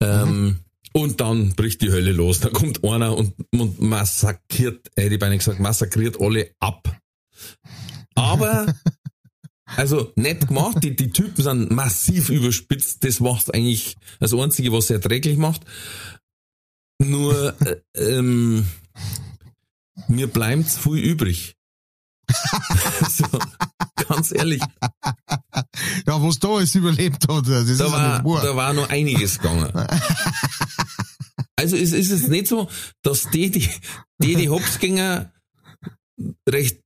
[0.00, 0.58] Ähm,
[0.92, 2.40] und dann bricht die Hölle los.
[2.40, 6.96] Da kommt einer und, und massakriert, hätte ich beinahe gesagt, massakriert alle ab.
[8.14, 8.74] Aber,
[9.76, 14.88] also nett gemacht, die, die Typen sind massiv überspitzt, das macht eigentlich das Einzige, was
[14.88, 15.62] sie erträglich macht.
[16.98, 18.66] Nur, äh, ähm,
[20.08, 21.54] mir bleibt viel übrig.
[23.08, 23.24] so,
[24.08, 24.62] ganz ehrlich.
[26.06, 29.72] Ja, was da alles überlebt hat, das Da war, da war noch einiges gegangen.
[31.56, 32.68] Also es ist es nicht so,
[33.02, 33.68] dass die, die,
[34.22, 35.32] die, die Hopsgänger
[36.48, 36.80] recht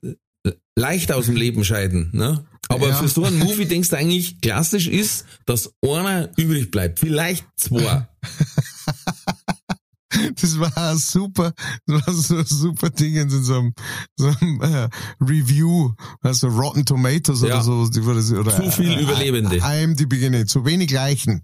[0.75, 2.45] leicht aus dem Leben scheiden, ne?
[2.69, 2.95] Aber Ja.
[2.95, 6.99] für so einen Movie denkst du eigentlich, klassisch ist, dass einer übrig bleibt.
[6.99, 8.07] Vielleicht zwei.
[10.41, 11.53] Das war super,
[11.85, 13.73] das war so ein super Ding in so einem,
[14.15, 14.89] so einem äh,
[15.21, 17.55] Review, also Rotten Tomatoes Ja.
[17.63, 17.63] oder
[18.21, 18.35] so.
[18.37, 19.57] Oder, Zu viel Überlebende.
[19.57, 21.41] IMDb, genau, zu wenig Leichen.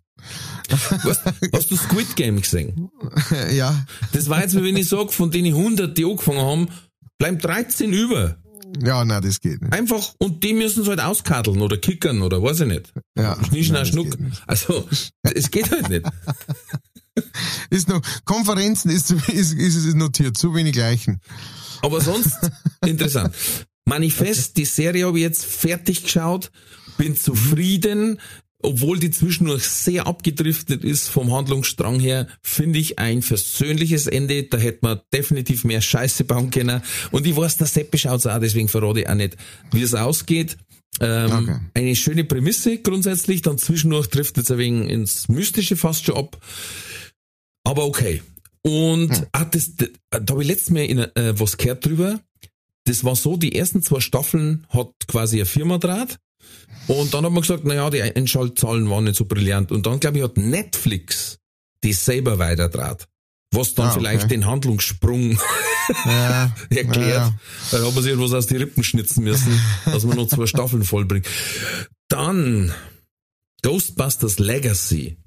[0.70, 2.90] Hast, hast du Squid Game gesehen?
[3.54, 6.68] ja, Das war jetzt, wie wenn ich sage, von denen 100, die angefangen haben,
[7.18, 8.36] bleiben 13 über.
[8.84, 9.74] ja, nein, das geht nicht.
[9.74, 12.94] Einfach, und die müssen es halt auskatteln oder kickern oder weiß ich nicht.
[13.18, 14.16] Ja, Schnischner, Schnuck.
[14.46, 14.88] Also,
[15.24, 16.06] es geht halt nicht.
[17.70, 21.20] Ist noch, Konferenzen ist, ist, ist, notiert, zu wenig Leichen.
[21.82, 22.38] Aber sonst
[22.86, 23.34] interessant.
[23.86, 26.52] Manifest, die Serie habe ich jetzt fertig geschaut,
[26.98, 28.20] bin zufrieden,
[28.62, 34.44] obwohl die zwischendurch sehr abgedriftet ist vom Handlungsstrang her, finde ich ein versöhnliches Ende.
[34.44, 36.82] Da hätte man definitiv mehr Scheiße bauen können.
[37.12, 39.38] Und ich weiß, der Seppe schaut's auch, deswegen verrate ich auch nicht,
[39.72, 40.58] wie es ausgeht.
[41.00, 41.60] Ähm, Okay.
[41.74, 46.38] Eine schöne Prämisse grundsätzlich, dann zwischendurch trifft es ein wenig ins Mystische fast schon ab.
[47.64, 48.22] Aber okay.
[48.62, 52.20] Und ah, das, das, da habe ich letztes Mal in, äh, was gehört drüber.
[52.86, 56.20] Das war so, die ersten zwei Staffeln hat quasi eine Firma draht.
[56.88, 59.72] Und dann hat man gesagt, naja, die Einschaltzahlen waren nicht so brillant.
[59.72, 61.40] Und dann, glaube ich, hat Netflix
[61.84, 63.08] die selber weiter draht.
[63.52, 64.00] Was dann Ah, okay.
[64.00, 65.40] vielleicht den Handlungssprung
[66.06, 67.32] Ja, erklärt.
[67.32, 67.40] Ja.
[67.72, 70.84] Da hat man sich etwas aus die Rippen schnitzen müssen, dass man noch zwei Staffeln
[70.84, 71.28] vollbringt.
[72.10, 72.72] Dann
[73.64, 75.18] Ghostbusters Legacy.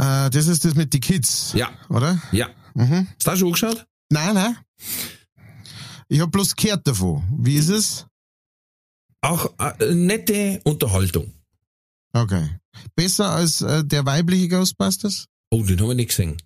[0.00, 2.20] Äh, das ist das mit die Kids, Ja, oder?
[2.32, 2.48] ja.
[2.74, 3.06] Mhm.
[3.26, 3.86] Hast du auch schon angeschaut?
[4.10, 4.56] Nein, nein.
[6.08, 7.22] Ich hab bloß gehört davon.
[7.38, 8.06] Wie ist es?
[9.20, 11.32] Auch äh, nette Unterhaltung.
[12.12, 12.48] Okay.
[12.96, 15.26] Besser als äh, der weibliche Ghostbusters?
[15.50, 16.36] Oh, den habe ich nicht gesehen.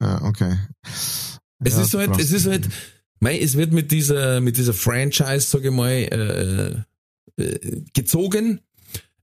[0.00, 0.58] Ja, okay.
[0.82, 1.40] Es
[1.76, 2.68] Ja, ist halt, es ist halt,
[3.20, 6.84] mei, es wird mit dieser, mit dieser Franchise, sage ich mal,
[7.38, 8.60] äh, äh, gezogen.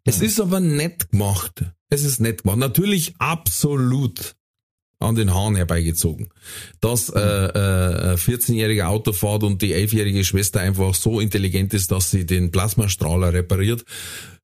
[0.06, 1.66] Es ist aber nett gemacht.
[1.90, 2.58] Es ist nett gemacht.
[2.58, 4.36] Natürlich absolut
[5.00, 6.30] an den Haaren herbeigezogen.
[6.80, 11.92] Dass äh, äh, ein 14-jähriger Auto fährt und die 11-jährige Schwester einfach so intelligent ist,
[11.92, 13.84] dass sie den Plasmastrahler repariert.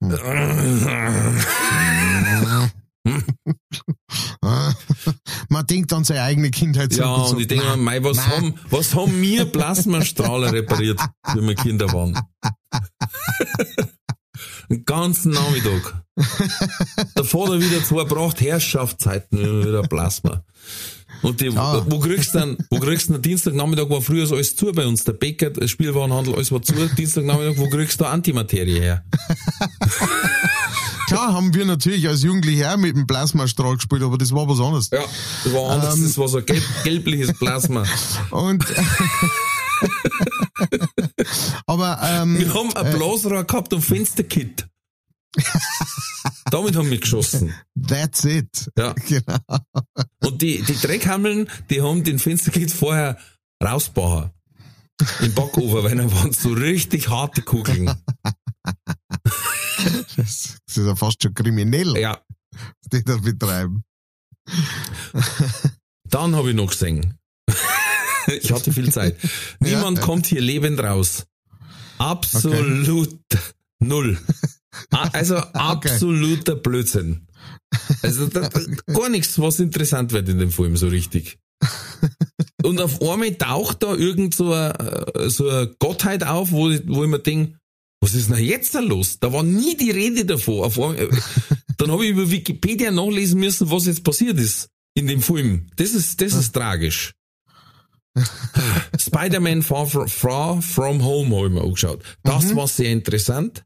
[5.48, 8.26] Man denkt an seine eigene Kindheit Ja, und sagt, ich denke mir, was nein.
[8.26, 11.00] haben, was haben wir Plasmastrahler repariert,
[11.34, 12.18] wie wir Kinder waren?
[14.70, 16.02] Den ganzen Nachmittag.
[17.16, 20.42] Der Vater wieder zwei braucht Herrschaftszeiten wieder Plasma.
[21.22, 21.84] Und die, Ja.
[21.90, 24.86] wo kriegst du dann, wo kriegst du dann Dienstagnachmittag war früher so alles zu bei
[24.86, 29.04] uns, der Bäcker, der Spielwarenhandel, alles war zu, Dienstagnachmittag, wo kriegst du Antimaterie her?
[31.08, 34.60] Klar haben wir natürlich als Jugendliche auch mit dem Plasmastrahl gespielt, aber das war was
[34.60, 34.90] anderes.
[34.92, 35.00] Ja,
[35.44, 36.02] das war anders, Ähm.
[36.04, 37.84] das war so gelb, gelbliches Plasma.
[38.30, 38.64] Und
[41.66, 44.66] aber ähm, Wir haben ein Blasrohr gehabt und Fensterkit.
[46.50, 47.54] Damit haben wir geschossen.
[47.86, 48.70] that's it.
[48.76, 48.94] Ja.
[49.06, 49.38] Genau.
[50.24, 53.18] Und die, die Dreckhammeln, die haben den Fensterkit vorher
[53.62, 54.30] rausgebaut.
[55.20, 57.86] Im Backofen, weil dann waren so richtig harte Kugeln.
[59.76, 62.20] Das, das ist ja fast schon kriminell, Ja.
[62.92, 63.84] die da betreiben.
[66.04, 67.16] Dann habe ich noch gesehen.
[68.42, 69.16] ich hatte viel Zeit.
[69.60, 70.04] Niemand Ja.
[70.04, 71.26] kommt hier lebend raus.
[71.98, 73.18] Absolut
[73.80, 74.18] null.
[74.90, 77.26] A- Also absoluter Blödsinn.
[78.02, 78.60] Also da, da,
[78.92, 81.38] gar nichts, was interessant wird in dem Film so richtig.
[82.62, 87.04] Und auf einmal taucht da irgend so eine, so eine Gottheit auf, wo, ich- wo
[87.04, 87.58] ich mir denke,
[88.00, 89.18] was ist denn jetzt da los?
[89.18, 90.70] Da war nie die Rede davon.
[90.70, 91.08] Einmal,
[91.78, 95.66] dann habe ich über Wikipedia nachlesen müssen, was jetzt passiert ist in dem Film.
[95.76, 97.12] Das ist, das ist tragisch.
[98.98, 102.02] Spider-Man Far, Far From Home habe ich mir angeschaut.
[102.22, 103.64] Das war sehr interessant,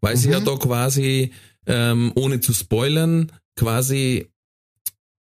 [0.00, 1.32] weil sie ja da quasi,
[1.66, 4.30] ähm, ohne zu spoilern, quasi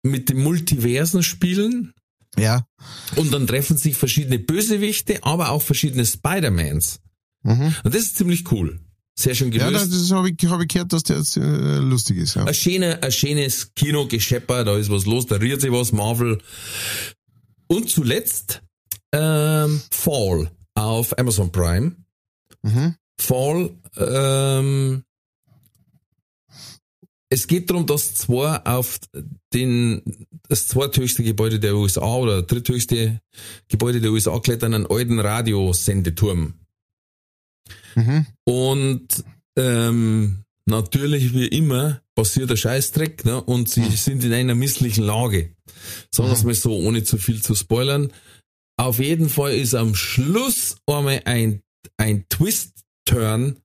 [0.03, 1.93] mit dem Multiversen spielen
[2.37, 2.65] Ja.
[3.15, 6.99] und dann treffen sich verschiedene Bösewichte, aber auch verschiedene Spider-Mans.
[7.43, 7.75] Mhm.
[7.83, 8.79] Und das ist ziemlich cool.
[9.19, 9.91] Sehr schön Ja, gelöst.
[9.91, 12.35] das habe ich, hab ich gehört, dass der jetzt äh, lustig ist.
[12.35, 12.43] Ja.
[12.45, 16.37] ein, schöner, ein schönes Kino geschepper, da ist was los, da rührt sich was, Marvel.
[17.67, 18.61] Und zuletzt
[19.11, 21.95] ähm, Fall auf Amazon Prime.
[22.61, 22.95] Mhm.
[23.19, 25.03] Fall, ähm,
[27.29, 28.99] es geht darum, dass zwei auf
[29.53, 30.01] den,
[30.47, 33.21] das zweithöchste Gebäude der USA oder dritthöchste
[33.67, 36.53] Gebäude der USA klettern, einen alten Radiosendeturm.
[37.95, 38.27] Mhm.
[38.45, 39.23] Und
[39.57, 43.41] ähm, natürlich wie immer passiert der Scheißdreck ne?
[43.41, 45.55] und sie sind in einer misslichen Lage.
[46.11, 48.11] Sagen wir es mal so, ohne zu viel zu spoilern.
[48.77, 51.61] Auf jeden Fall ist am Schluss einmal ein,
[51.97, 53.59] ein Twist-Turn.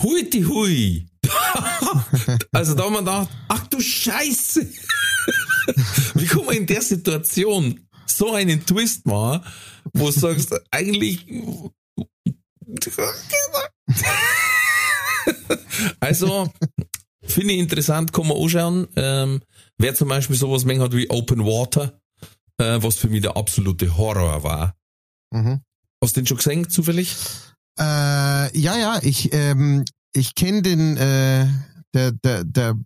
[0.00, 1.06] Hui die hui.
[2.52, 4.66] also da haben wir gedacht, ach du Scheiße.
[6.14, 9.44] Wie kann man in der Situation so einen Twist machen,
[9.92, 11.26] wo du sagst, eigentlich
[16.00, 16.50] also,
[17.22, 18.88] finde ich interessant, kann man anschauen.
[18.96, 19.40] Ähm,
[19.78, 22.00] wer zum Beispiel sowas mengen hat wie Open Water,
[22.58, 24.74] äh, was für mich der absolute Horror war.
[25.32, 25.60] Mhm.
[26.02, 27.16] Hast du den schon gesehen, zufällig?
[27.78, 31.46] Äh, ja, ja, ich, ähm, ich kenne den, äh,
[31.92, 32.76] der, der, der,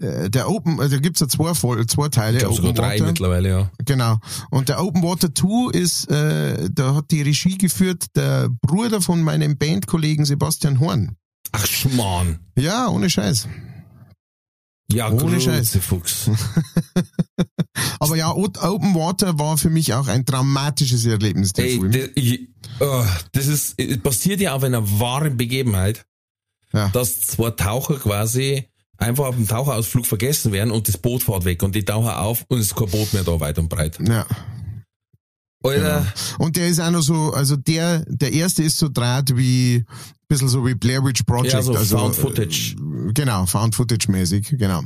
[0.00, 2.36] äh, der Open, also da gibt's ja zwei, zwei Teile.
[2.36, 3.06] Ich glaube sogar Open drei Water.
[3.06, 3.70] mittlerweile, ja.
[3.84, 4.18] Genau.
[4.50, 9.22] Und der Open Water 2 ist, äh, da hat die Regie geführt der Bruder von
[9.22, 11.16] meinem Bandkollegen Sebastian Horn.
[11.52, 12.38] Ach Schmarrn.
[12.56, 13.48] Ja, ohne Scheiß.
[14.90, 15.76] Ja, Ohne Scheiß.
[15.82, 16.30] Fuchs.
[18.00, 22.48] Aber ja, Open Water war für mich auch ein dramatisches Erlebnis, der Ey, das, ich,
[22.80, 26.06] oh, das ist, es passiert ja auf einer wahren Begebenheit,
[26.72, 26.88] Ja.
[26.88, 28.64] dass zwei Taucher quasi
[28.96, 32.44] einfach auf dem Taucherausflug vergessen werden und das Boot fährt weg und die tauchen auf
[32.48, 33.98] und es ist kein Boot mehr da weit und breit.
[34.00, 34.26] ja.
[35.62, 36.44] Alter, Genau.
[36.44, 39.86] Und der ist auch noch so, also der, der erste ist so draht wie, ein
[40.28, 41.52] bisschen so wie Blair Witch Project.
[41.54, 42.76] Ja, so also, Found Footage.
[42.76, 44.82] äh, Genau, Found Footage mäßig, genau.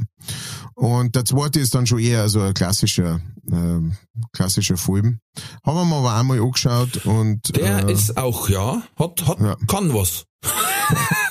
[0.74, 3.96] Und der zweite ist dann schon eher so ein klassischer, ähm,
[4.32, 5.18] klassischer Film.
[5.64, 9.56] Haben wir mal aber einmal angeschaut und, der äh, ist auch, ja, hat, hat, Ja.
[9.66, 10.24] kann was.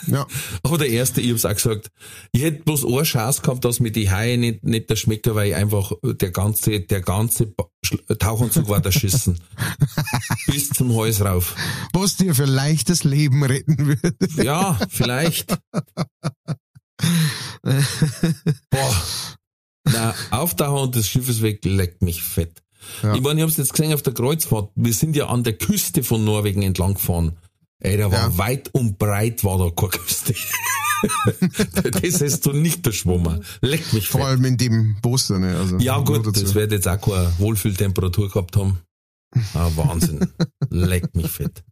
[0.07, 0.25] Ja,
[0.63, 1.91] Aber der erste, ich hab's auch gesagt,
[2.31, 5.49] ich hätte bloß eine Chance gehabt, dass mir die Haie nicht, nicht der Schmecker, weil
[5.49, 7.53] ich einfach der ganze, der ganze
[8.19, 9.39] Tauchanzug war der Schissen.
[10.47, 11.55] Bis zum Hals rauf.
[11.93, 14.13] was dir vielleicht das Leben retten würde.
[14.43, 15.57] Ja, vielleicht.
[18.69, 19.03] Boah.
[19.83, 22.61] Na, auftauchen und das Schiff ist weg, leckt mich fett.
[23.03, 23.15] Ja.
[23.15, 24.71] Ich meine, ich hab's jetzt gesehen auf der Kreuzfahrt.
[24.75, 27.37] Wir sind ja an der Küste von Norwegen entlang gefahren.
[27.81, 28.37] Ey, da war Ja.
[28.37, 30.33] weit und breit war da keine Küste.
[32.01, 33.43] das hast du nicht verschwommen.
[33.61, 34.29] Leckt mich Vor fett.
[34.29, 35.57] allem in dem Poster, ne?
[35.57, 38.79] Also, Ja gut, das wird jetzt auch keine Wohlfühltemperatur gehabt haben.
[39.53, 40.31] Ah, Wahnsinn.
[40.69, 41.63] Leckt mich fett.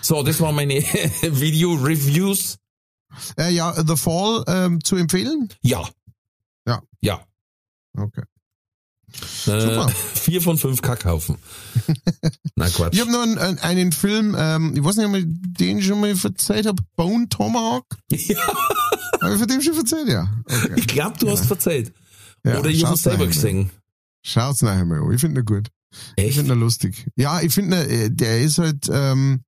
[0.00, 0.74] So, das waren meine
[1.22, 2.58] Video-Reviews.
[3.36, 5.48] Äh, ja, The Fall ähm, zu empfehlen?
[5.62, 5.88] Ja.
[6.66, 6.82] Ja.
[7.00, 7.24] Ja.
[7.96, 8.22] Okay.
[9.46, 9.88] Äh, Super.
[10.14, 11.36] vier von fünf Kackhaufen.
[12.56, 12.94] Nein, Quatsch.
[12.94, 16.00] Ich habe noch einen, einen, einen Film, ähm, ich weiß nicht, ob ich den schon
[16.00, 17.86] mal erzählt habe, Bone Tomahawk.
[19.20, 20.30] Ja, Habe ich von dem schon erzählt, ja.
[20.44, 20.74] Okay.
[20.76, 21.92] ich glaube, du hast verzählt.
[22.44, 23.70] ja Oder ich habe schaut's selber gesehen.
[24.22, 25.12] Schaut's nachher mal an.
[25.12, 25.68] Ich finde ihn gut.
[26.16, 26.36] Ich Echt?
[26.36, 27.08] finde ihn lustig.
[27.16, 29.42] Ja, ich finde, äh, der ist halt, ähm,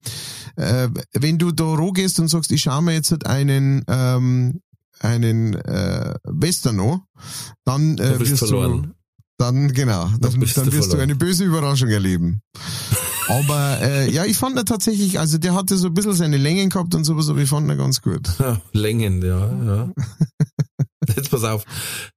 [0.57, 4.61] äh, wenn du da roh gehst und sagst, ich schaue mir jetzt halt einen, ähm,
[4.99, 7.03] einen äh, Western an,
[7.65, 8.83] dann Da äh, bist wirst verloren.
[8.83, 8.95] du,
[9.41, 12.43] dann genau, dann, dann wirst du eine böse Überraschung erleben.
[13.29, 16.69] Aber äh, ja, ich fand ihn tatsächlich, also der hatte so ein bisschen seine Längen
[16.69, 18.29] gehabt und sowas, aber ich fand ihn ganz gut.
[18.41, 19.93] Ja, Längen, ja, ja.
[21.17, 21.65] Jetzt pass auf,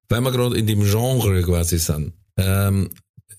[0.09, 2.13] weil wir gerade in dem Genre quasi sind.
[2.35, 2.89] Ähm,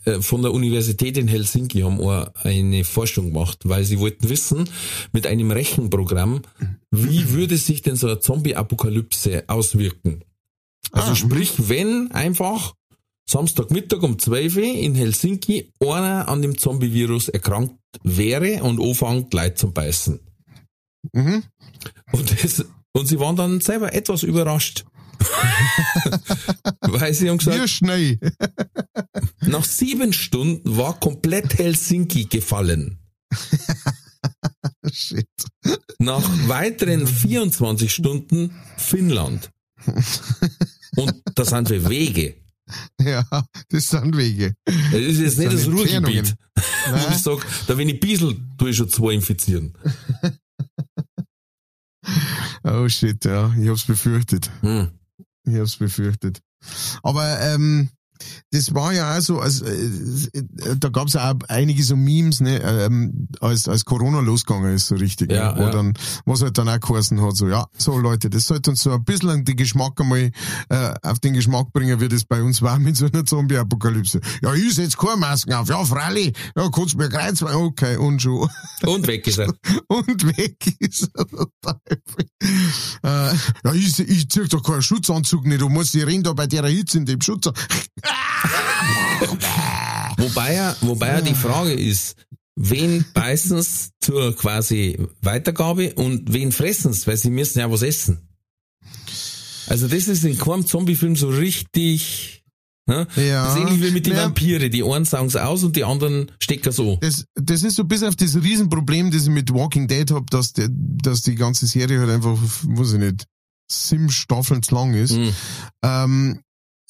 [0.05, 4.69] äh, von der Universität in Helsinki haben wir eine Forschung gemacht, weil sie wollten wissen,
[5.13, 6.43] mit einem Rechenprogramm,
[6.93, 10.23] wie würde sich denn so eine Zombie-Apokalypse auswirken?
[10.93, 12.75] Also Ah, sprich, wenn einfach
[13.29, 19.59] Samstagmittag um 12 Uhr in Helsinki einer an dem Zombie-Virus erkrankt wäre und anfängt Leid
[19.59, 20.21] zum Beißen.
[21.13, 21.43] Mhm.
[22.13, 24.85] Und, das, und sie waren dann selber etwas überrascht.
[26.81, 28.19] Weil sie haben gesagt, schnell.
[29.41, 32.99] nach sieben Stunden war komplett Helsinki gefallen.
[34.93, 35.29] Shit.
[35.99, 39.51] Nach weiteren 24 Stunden Finnland.
[40.97, 42.44] Und da sind wir Wege.
[43.01, 43.25] Ja,
[43.69, 44.55] das sind Wege.
[44.65, 46.35] Das ist jetzt nicht sind das Ruhrgebiet.
[46.57, 47.19] Wo ich Nein.
[47.19, 49.77] sag, da wenn ich Biesel, tue ich schon zwei infizieren.
[52.67, 54.51] Oh shit, ja, ich hab's befürchtet.
[54.61, 54.91] Hm.
[55.47, 56.41] Ich hab's befürchtet.
[57.03, 57.91] Aber ähm,
[58.51, 59.93] das war ja auch so, also, äh,
[60.79, 64.95] da gab es auch einige so Memes, ne, ähm, als, als Corona losgegangen ist, so
[64.95, 65.71] richtig, Ja, ne, wo ja.
[65.71, 68.93] dann, was halt dann auch geheißen hat, so, ja, so Leute, das sollte uns so
[68.93, 70.31] ein bisschen den Geschmack einmal,
[70.69, 74.21] äh, auf den Geschmack bringen, wie das bei uns war mit so einer Zombie-Apokalypse.
[74.43, 78.49] Ja, ich setz keine Masken auf, ja, freilich, ja, kannst mir kreuzen, okay, und schon.
[78.87, 79.53] Und weg ist er.
[79.89, 81.81] Und weg ist er.
[83.03, 86.47] Äh, ja, ich, ich zieh doch keinen Schutzanzug nicht, du musst, ich renn da bei
[86.47, 87.55] der Hitze in dem Schutzanzug.
[90.17, 92.17] Wobei ja, wobei ja die Frage ist,
[92.57, 98.29] wen beißen's zur quasi Weitergabe und wen fressen's, weil sie müssen ja was essen.
[99.67, 102.45] Also das ist in keinem Zombie-Film so richtig,
[102.87, 103.07] ne?
[103.17, 103.47] Ja.
[103.47, 104.25] Das ist ähnlich wie mit den Ja.
[104.25, 104.71] Vampire.
[104.71, 106.99] Die einen saugen's aus und die anderen stecken so.
[107.01, 110.53] Das, das ist so bis auf das Riesenproblem, das ich mit Walking Dead hab, dass,
[110.53, 113.25] der, dass die ganze Serie halt einfach, weiß ich nicht,
[113.71, 115.13] sieben Staffeln zu lang ist.
[115.13, 115.33] Mhm.
[115.83, 116.41] Ähm,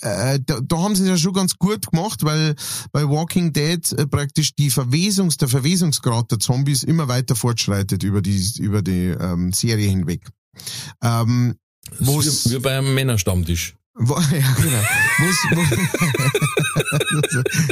[0.05, 2.55] äh, da, da haben sie es ja schon ganz gut gemacht, weil
[2.93, 8.21] bei Walking Dead äh, praktisch die Verwesungs, der Verwesungsgrad der Zombies immer weiter fortschreitet über
[8.23, 10.29] die, über die ähm, Serie hinweg.
[11.03, 11.57] Ähm,
[11.99, 13.75] Das wo's- ist wie, wie bei einem Männerstammtisch.
[13.95, 14.83] Wo, ja, genau.
[15.19, 15.63] Wo's, wo,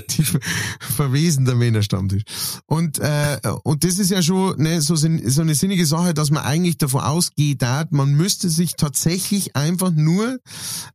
[0.11, 0.41] die ver-
[0.81, 2.23] Verwesen der Männerstammtisch.
[2.67, 6.45] Und, äh, und das ist ja schon ne, so, so eine sinnige Sache, dass man
[6.45, 10.39] eigentlich davon ausgeht, man müsste sich tatsächlich einfach nur,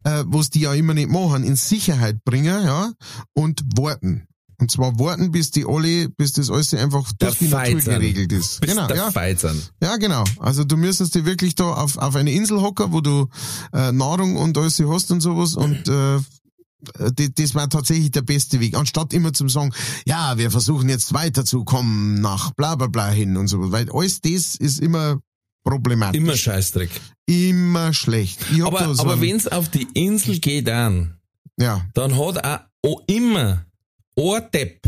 [0.04, 2.92] äh, was die ja immer nicht machen, in Sicherheit bringen, ja,
[3.34, 4.28] und warten.
[4.60, 8.32] Und zwar warten, bis die alle, bis das alles einfach Der durch die Natur geregelt
[8.32, 8.60] ist.
[8.60, 9.36] Bis genau, der ja.
[9.38, 9.72] Sind.
[9.82, 10.24] Ja, genau.
[10.40, 13.28] Also du müsstest dir wirklich da auf, auf eine Insel hocken, wo du
[13.72, 16.20] äh, Nahrung und alles hast und sowas und äh,
[17.14, 18.76] das, das war tatsächlich der beste Weg.
[18.76, 19.72] Anstatt immer zum sagen,
[20.06, 23.72] ja, wir versuchen jetzt weiterzukommen nach bla bla bla hin und so.
[23.72, 25.20] Weil alles das ist immer
[25.64, 26.22] problematisch.
[26.22, 26.90] Immer Scheißdreck.
[27.28, 28.40] Immer schlecht.
[28.64, 31.18] Aber, so aber einen- wenn's auf die Insel geht dann,
[31.60, 33.66] Ja, dann hat auch auch immer
[34.18, 34.82] ein Depp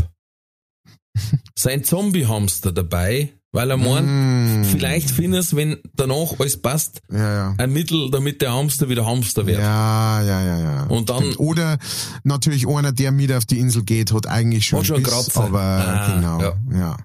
[1.58, 7.54] sein Zombie-Hamster dabei, weil er meint, Mm, vielleicht findest wenn danach alles passt, ja, ja.
[7.58, 9.58] ein Mittel, damit der Hamster wieder Hamster wird.
[9.58, 10.82] Ja, ja, ja, ja.
[10.84, 11.40] Und dann- Stimmt.
[11.40, 11.78] Oder
[12.24, 15.44] natürlich einer, der mit auf die Insel geht, hat eigentlich schon, Hat schon Biss, Kratzer.
[15.44, 16.54] aber Ah, genau, ja.
[16.78, 16.96] ja.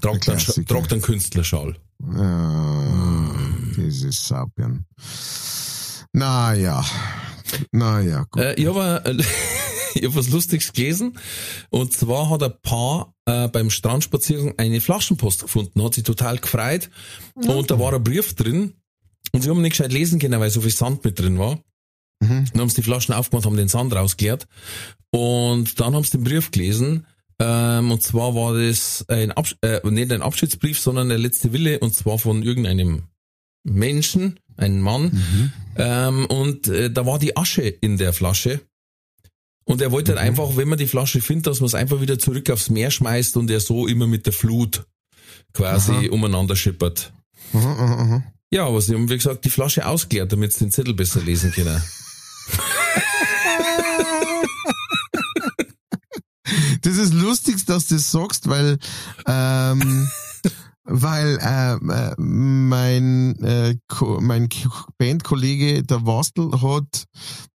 [0.00, 1.76] Tragt einen, tragt einen Künstlerschal.
[2.14, 3.32] Ja,
[3.76, 4.84] dieses Sapien.
[6.12, 6.84] Naja.
[7.72, 8.42] Naja, gut.
[8.42, 9.02] Äh, ich habe
[10.00, 11.18] ich hab was Lustiges gelesen.
[11.70, 16.90] Und zwar hat ein Paar äh, beim Strandspaziergang eine Flaschenpost gefunden, hat sich total gefreut.
[17.34, 18.74] Und da war ein Brief drin.
[19.32, 21.58] Und sie haben nicht gescheit lesen können, weil so viel Sand mit drin war.
[22.20, 22.46] Mhm.
[22.52, 24.46] Dann haben sie die Flaschen aufgemacht, haben den Sand rausgeleert.
[25.10, 27.06] Und dann haben sie den Brief gelesen.
[27.38, 31.78] Ähm, und zwar war das ein Absch äh, nicht ein Abschiedsbrief, sondern der letzte Wille.
[31.80, 33.04] Und zwar von irgendeinem
[33.64, 35.10] Menschen, einem Mann.
[35.76, 38.60] Ähm, und äh, da war die Asche in der Flasche.
[39.68, 42.18] Und er wollte halt einfach, wenn man die Flasche findet, dass man es einfach wieder
[42.20, 44.86] zurück aufs Meer schmeißt und er so immer mit der Flut
[45.52, 46.10] quasi Aha.
[46.10, 47.12] umeinander schippert.
[47.52, 48.22] Mhm, mhm, mhm.
[48.50, 51.50] Ja, aber sie haben, wie gesagt, die Flasche ausgeleert, damit sie den Zettel besser lesen
[51.52, 51.82] können.
[56.82, 58.78] Das ist lustig, dass du das sagst, weil,
[59.26, 60.08] ähm,
[60.86, 63.76] weil ähm, äh, mein, äh,
[64.20, 64.48] mein
[64.98, 67.04] Bandkollege, der Wastel, hat,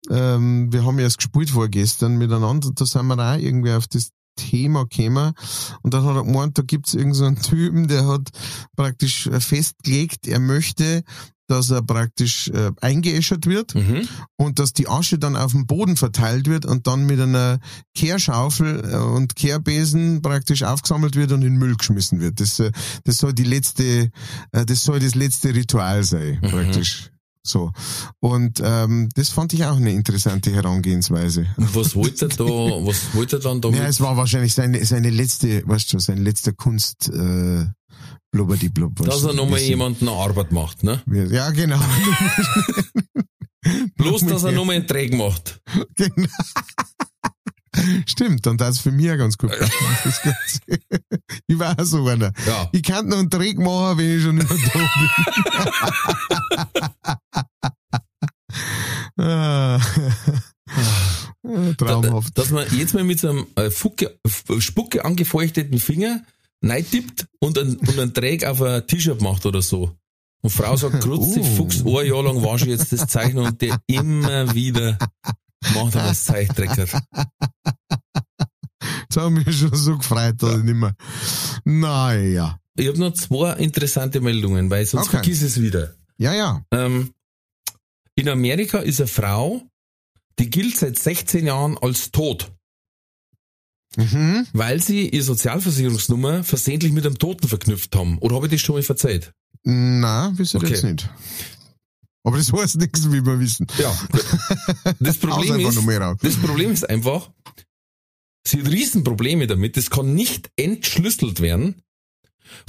[0.10, 4.12] ähm, wir haben ja erst gespielt vorgestern miteinander, da sind wir auch irgendwie auf das
[4.38, 5.34] Thema gekommen
[5.82, 8.30] und dann hat er gemeint, da gibt's irgend so einen Typen, der hat
[8.78, 11.04] praktisch festgelegt, er möchte,
[11.50, 14.06] dass er praktisch äh, eingeäschert wird Mhm.
[14.36, 17.60] und dass die Asche dann auf dem Boden verteilt wird und dann mit einer
[17.95, 22.39] Kehrschaufel äh, und Kehrbesen praktisch aufgesammelt wird und in Müll geschmissen wird.
[22.41, 22.71] Das, äh,
[23.06, 24.12] das soll die letzte,
[24.52, 27.12] äh, das soll das letzte Ritual sein, praktisch.
[27.47, 27.71] So.
[28.19, 31.47] Und ähm, das fand ich auch eine interessante Herangehensweise.
[31.57, 33.79] Was wollte er da, was wollte er dann damit?
[33.79, 37.65] Ja, es war wahrscheinlich seine, seine letzte, weißt du, sein letzter Kunst, äh,
[38.31, 38.95] blubber die blub.
[39.03, 41.01] dass er nochmal jemanden Arbeit macht, ne?
[41.07, 41.79] Ja, genau.
[43.95, 45.62] Bloß, dass er nochmal einen Träg macht.
[45.95, 46.27] Genau.
[48.08, 49.52] Stimmt, und das ist für mich auch ganz gut.
[51.50, 52.32] Ich war auch so einer.
[52.46, 52.70] Ja.
[52.74, 54.80] Ich kann noch einen Trick machen, wenn ich schon immer da
[56.84, 57.28] bin.
[59.19, 59.80] Ah.
[61.78, 62.38] Traumhaft.
[62.38, 64.19] Dass man jetzt mal mit so einem äh, Fucke,
[64.60, 66.23] Spucke angefeuchteten Finger
[66.63, 69.92] reintippt und einen, und einen Träg auf ein T-Shirt macht oder so.
[70.42, 71.44] Und Frau sagt, Grutzi, Oh.
[71.44, 74.98] Fuchs, ein Jahr lang wasche ich jetzt das Zeichen und der immer wieder
[75.73, 76.85] macht er das Zeichdrecker.
[79.01, 80.95] Jetzt haben wir schon so gefreut, dass ich nicht mehr.
[81.63, 82.60] Naja.
[82.75, 85.17] Ich habe noch zwei interessante Meldungen, weil sonst Okay.
[85.17, 85.95] vergiss es wieder.
[86.17, 86.62] Ja, ja.
[86.71, 87.13] Ähm,
[88.15, 89.63] in Amerika ist eine Frau
[90.39, 92.51] die gilt seit 16 Jahren als tot.
[93.95, 94.45] Mhm.
[94.53, 98.19] Weil sie ihr Sozialversicherungsnummer versehentlich mit einem Toten verknüpft haben.
[98.19, 99.33] Oder habe ich das schon mal verzeiht?
[99.63, 100.69] Na, wisst ihr Okay.
[100.73, 101.10] jetzt nicht.
[102.28, 103.65] Aber das heißt nichts, wie wir wissen.
[103.80, 103.98] Ja.
[105.00, 105.75] Das Problem ist,
[106.21, 107.32] das Problem ist einfach,
[108.46, 109.78] sie hat Riesenprobleme damit.
[109.78, 111.82] Das kann nicht entschlüsselt werden.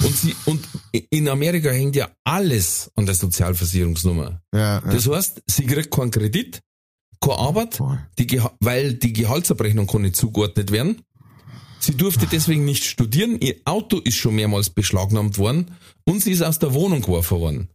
[0.01, 0.65] Und sie, und
[1.09, 4.41] in Amerika hängt ja alles an der Sozialversicherungsnummer.
[4.53, 4.79] Ja, ja.
[4.81, 6.61] Das heißt, sie kriegt keinen Kredit,
[7.21, 7.79] keine Arbeit,
[8.17, 11.01] die, Geha- weil die Gehaltsabrechnung kann nicht zugeordnet werden.
[11.81, 15.71] Sie durfte deswegen nicht studieren, ihr Auto ist schon mehrmals beschlagnahmt worden
[16.05, 17.69] und sie ist aus der Wohnung geworfen worden.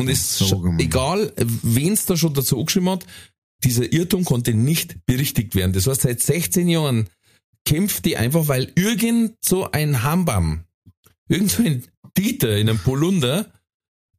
[0.00, 3.06] Und es So egal, wen es da schon dazu angeschrieben hat,
[3.64, 5.72] dieser Irrtum konnte nicht berichtigt werden.
[5.72, 7.08] Das heißt, seit 16 Jahren
[7.64, 10.64] kämpft die einfach, weil irgend so ein Hambam,
[11.28, 11.86] irgend so ein
[12.16, 13.52] Dieter in einem Polunder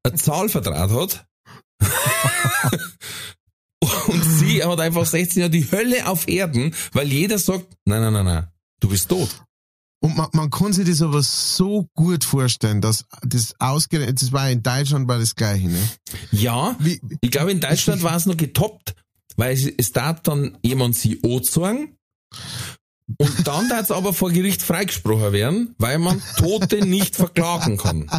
[0.03, 1.27] eine Zahl vertraut hat.
[4.07, 8.13] Und sie hat einfach 16 Jahre die Hölle auf Erden, weil jeder sagt, nein, nein,
[8.13, 8.47] nein, nein,
[8.79, 9.43] du bist tot.
[10.03, 14.49] Und man, man kann sich das aber so gut vorstellen, dass das ausgerechnet, das war
[14.49, 15.89] in Deutschland war das gleiche, ne?
[16.31, 18.95] Ja, Wie, ich glaube in Deutschland war es noch getoppt,
[19.37, 21.97] weil es, es darf dann jemand sie anzeigen
[23.17, 28.09] und dann darf es aber vor Gericht freigesprochen werden, weil man Tote nicht verklagen kann.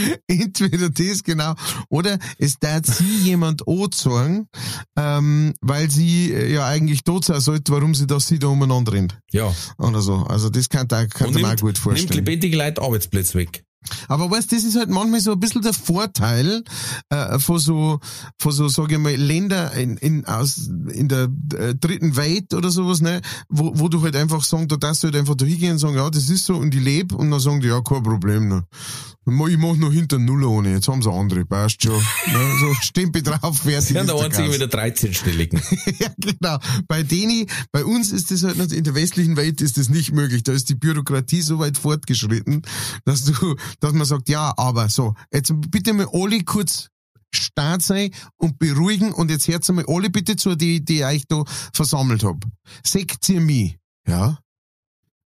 [0.26, 1.54] entweder das genau,
[1.88, 4.48] oder es darf sie jemand anzeigen,
[4.96, 8.92] ähm, weil sie äh, ja eigentlich tot sein sollte, warum sie das sie da umeinander
[8.92, 9.18] rennt.
[9.30, 9.54] Ja.
[9.78, 10.14] Oder so.
[10.28, 12.12] Also das kann, da kann man auch nimmt, gut nimmt vorstellen.
[12.14, 13.64] lebendige Leute Arbeitsplätze weg.
[14.08, 16.64] Aber weißt, das ist halt manchmal so ein bisschen der Vorteil
[17.10, 18.00] äh, von so,
[18.38, 22.70] von so, sage ich mal, Länder in, in, aus, in der äh, dritten Welt oder
[22.70, 25.72] sowas, ne, wo, wo du halt einfach sagen, da darfst du halt einfach da hingehen
[25.72, 28.02] und sagen, ja, das ist so und ich lebe und dann sagen die, ja, kein
[28.02, 28.64] Problem, ne.
[29.24, 31.94] Ich mach noch hinter Null ohne, jetzt haben sie andere, passt schon.
[31.94, 33.90] ne, so Stempel drauf, fertig.
[33.90, 35.62] Sie haben ist der einzige mit der 13-Stelligen.
[36.00, 36.58] ja, genau.
[36.88, 40.10] Bei denen, bei uns ist das halt nicht, in der westlichen Welt ist das nicht
[40.10, 40.42] möglich.
[40.42, 42.62] Da ist die Bürokratie so weit fortgeschritten,
[43.04, 46.88] dass du, dass man sagt, ja, aber so, jetzt bitte mal alle kurz
[47.34, 51.24] stark sein und beruhigen und jetzt hört mal alle bitte zu, die, die ich euch
[51.28, 52.44] da versammelt hab.
[52.84, 53.78] Seht ihr mich?
[54.06, 54.38] Ja.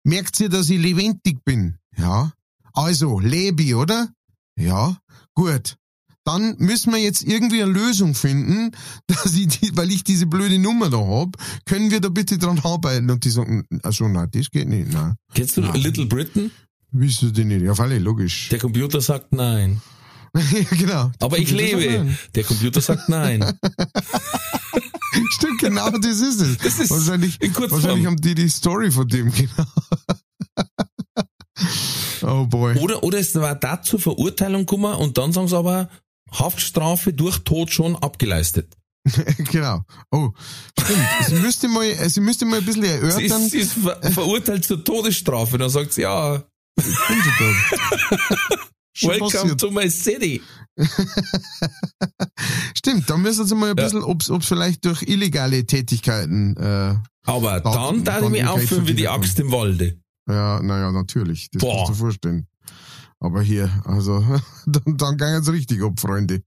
[0.04, 1.78] Merkt ihr, dass ich lebendig bin?
[1.96, 2.32] Ja.
[2.72, 4.08] Also, lebe ich, oder?
[4.56, 4.98] Ja.
[5.34, 5.76] Gut.
[6.24, 8.70] Dann müssen wir jetzt irgendwie eine Lösung finden,
[9.06, 11.36] dass ich die, weil ich diese blöde Nummer da hab,
[11.66, 13.10] können wir da bitte dran arbeiten?
[13.10, 15.16] Und die sagen, also nein, das geht nicht, nein.
[15.34, 15.80] Kennst du Nein.
[15.80, 16.50] Little Britain?
[16.96, 17.62] Wisst ihr die nicht?
[17.62, 18.48] Ja, alle, logisch.
[18.50, 19.82] Der Computer sagt nein.
[20.36, 20.42] ja,
[20.76, 21.10] genau.
[21.20, 22.16] Aber ich Das ist lebe.
[22.36, 23.42] Der Computer sagt nein.
[25.30, 26.58] Stimmt, genau das ist es.
[26.58, 29.66] Das ist wahrscheinlich, wahrscheinlich haben die die Story von dem, genau.
[32.42, 32.76] oh boy.
[32.78, 35.88] Oder, oder es war da zur Verurteilung gekommen und dann sagen sie aber,
[36.32, 38.76] Haftstrafe durch Tod schon abgeleistet.
[39.50, 39.82] genau.
[40.10, 40.30] Oh,
[40.80, 40.98] stimmt.
[41.28, 43.42] Sie müsste mal, sie müsste mal ein bisschen Sie erörtern.
[43.42, 45.58] ist, sie ist ver verurteilt zur Todesstrafe.
[45.58, 46.42] Dann sagt sie, ja,
[46.76, 47.54] bin
[49.02, 50.40] welcome to my city.
[52.76, 53.84] Stimmt, da müssen sie mal ein Ja.
[53.84, 56.96] bisschen, ob's, ob's vielleicht durch illegale Tätigkeiten, äh,
[57.26, 59.08] Aber Dann- darf ich mich aufführen wie die.
[59.08, 59.98] Axt im Walde.
[60.28, 61.48] ja, naja, natürlich.
[61.52, 61.76] Das Boah.
[61.86, 62.46] kannst du vorstellen.
[63.20, 64.20] Aber hier, also,
[64.66, 66.42] dann, dann gehen es richtig ab, Freunde.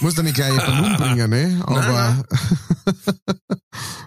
[0.00, 1.62] Muss da nicht gleich jemanden umbringen, ne?
[1.64, 2.24] Aber,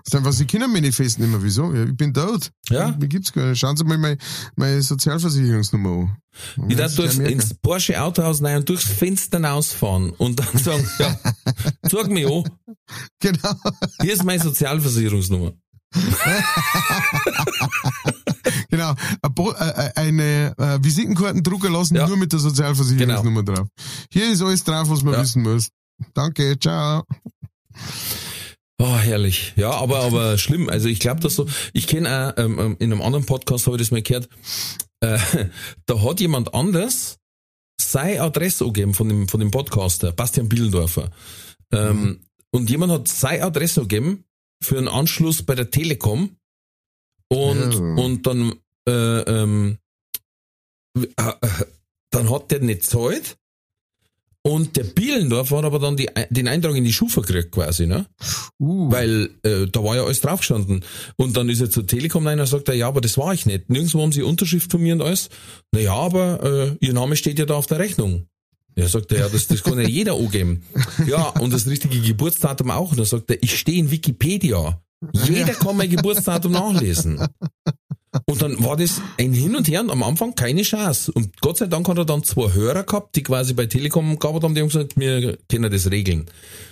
[0.06, 1.42] ist einfach, sie können mich nicht festnehmen.
[1.42, 1.74] Wieso?
[1.74, 2.52] Ich bin tot.
[2.70, 2.92] Ja.
[3.00, 3.60] Mir gibt's gar nicht.
[3.60, 4.18] Schauen Sie mal meine,
[4.56, 6.18] meine Sozialversicherungsnummer an.
[6.58, 10.86] Dann Ich darf durchs, ins Porsche Autohaus rein und durchs Fenster rausfahren und dann sagen,
[11.00, 11.18] ja,
[11.88, 12.44] zeig mich an,
[13.22, 13.54] Genau.
[14.02, 15.54] hier ist meine Sozialversicherungsnummer.
[18.94, 19.54] Genau,
[19.96, 22.08] eine äh, Visitenkarten drucken lassen, Ja.
[22.08, 23.68] nur mit der Sozialversicherungsnummer drauf.
[24.12, 25.22] Hier ist alles drauf, was man Ja.
[25.22, 25.70] wissen muss.
[26.14, 27.04] Danke, ciao.
[28.78, 29.54] Oh, herrlich.
[29.56, 30.68] Ja, aber, aber schlimm.
[30.70, 33.78] Also ich glaube, dass so, ich kenne auch, ähm, ähm, in einem anderen Podcast habe
[33.78, 34.28] ich das mal gehört,
[35.00, 35.18] äh,
[35.86, 37.18] da hat jemand anders
[37.80, 41.10] seine Adresse angegeben von dem, von dem Podcaster, Bastian Bielendorfer.
[41.72, 42.22] Ähm,
[42.52, 44.24] Und jemand hat seine Adresse angegeben
[44.62, 46.36] für einen Anschluss bei der Telekom
[47.30, 47.80] und, Ja.
[48.04, 48.54] und dann,
[48.88, 49.78] äh, ähm,
[50.96, 51.32] äh,
[52.12, 53.38] dann hat der nicht gezahlt
[54.46, 58.06] und der Bielendorfer hat aber dann die, den Eintrag in die Schufa gekriegt quasi, ne?
[58.60, 60.86] Uh, Weil äh, da war ja alles draufgestanden.
[61.16, 63.48] Und dann ist er zur Telekom rein und sagt er, ja, aber das war ich
[63.48, 63.72] nicht.
[63.72, 65.30] Nirgendwo haben sie Unterschrift von mir und alles.
[65.72, 68.28] Naja, aber äh, ihr Name steht ja da auf der Rechnung.
[68.76, 70.62] Ja, sagt er, ja, das, das kann ja jeder angeben.
[71.08, 72.92] Ja, und das richtige Geburtsdatum auch.
[72.92, 74.80] Und dann sagt er, ich stehe in Wikipedia.
[75.28, 77.20] Jeder kann mein Geburtsdatum nachlesen.
[78.26, 81.12] Und dann war das ein Hin und Her und am Anfang keine Chance.
[81.12, 84.44] Und Gott sei Dank hat er dann zwei Hörer gehabt, die quasi bei Telekom gearbeitet
[84.44, 86.26] haben, die haben gesagt, wir können das regeln.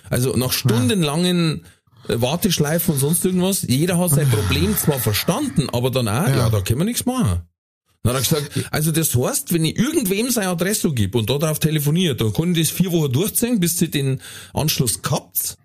[0.09, 1.65] Also nach stundenlangen
[2.07, 6.35] äh, Warteschleifen und sonst irgendwas, jeder hat sein Problem zwar verstanden, aber dann auch, ja,
[6.37, 6.49] Ja.
[6.49, 7.41] da können wir nichts machen.
[8.03, 11.37] Dann hat er gesagt, also das heißt, wenn ich irgendwem seine Adresse gebe und da
[11.37, 14.19] drauf telefoniert, dann kann ich das vier Wochen durchziehen, bis sie den
[14.53, 15.55] Anschluss gehabt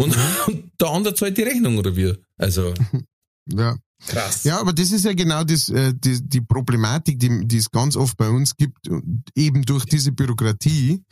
[0.00, 0.16] und,
[0.46, 2.14] und der andere zahlt die Rechnung oder wie.
[2.36, 2.72] Also
[3.52, 3.76] Ja.
[4.06, 4.44] Krass.
[4.44, 7.96] Ja, aber das ist ja genau das, äh, die, die Problematik, die, die es ganz
[7.96, 8.88] oft bei uns gibt,
[9.34, 11.02] eben durch diese Bürokratie,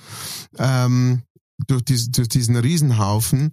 [0.59, 1.22] ähm,
[1.66, 3.53] durch, dies, durch diesen Riesenhaufen,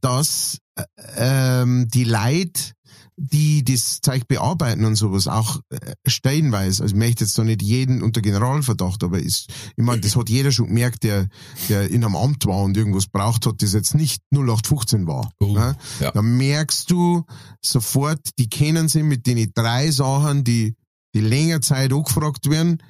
[0.00, 0.84] dass äh,
[1.16, 2.74] ähm, die Leid,
[3.22, 7.60] die das Zeug bearbeiten und sowas, auch äh, stellenweise, also ich möchte jetzt da nicht
[7.60, 11.28] jeden unter Generalverdacht, aber ist, ich meine, das hat jeder schon gemerkt, der,
[11.68, 15.30] der in einem Amt war und irgendwas braucht hat, das jetzt nicht 0815 war.
[15.38, 15.76] Oh, ne?
[16.00, 16.12] ja.
[16.12, 17.24] Da merkst du
[17.60, 20.74] sofort, die kennen sie mit den drei Sachen, die,
[21.14, 22.82] die länger Zeit angefragt werden.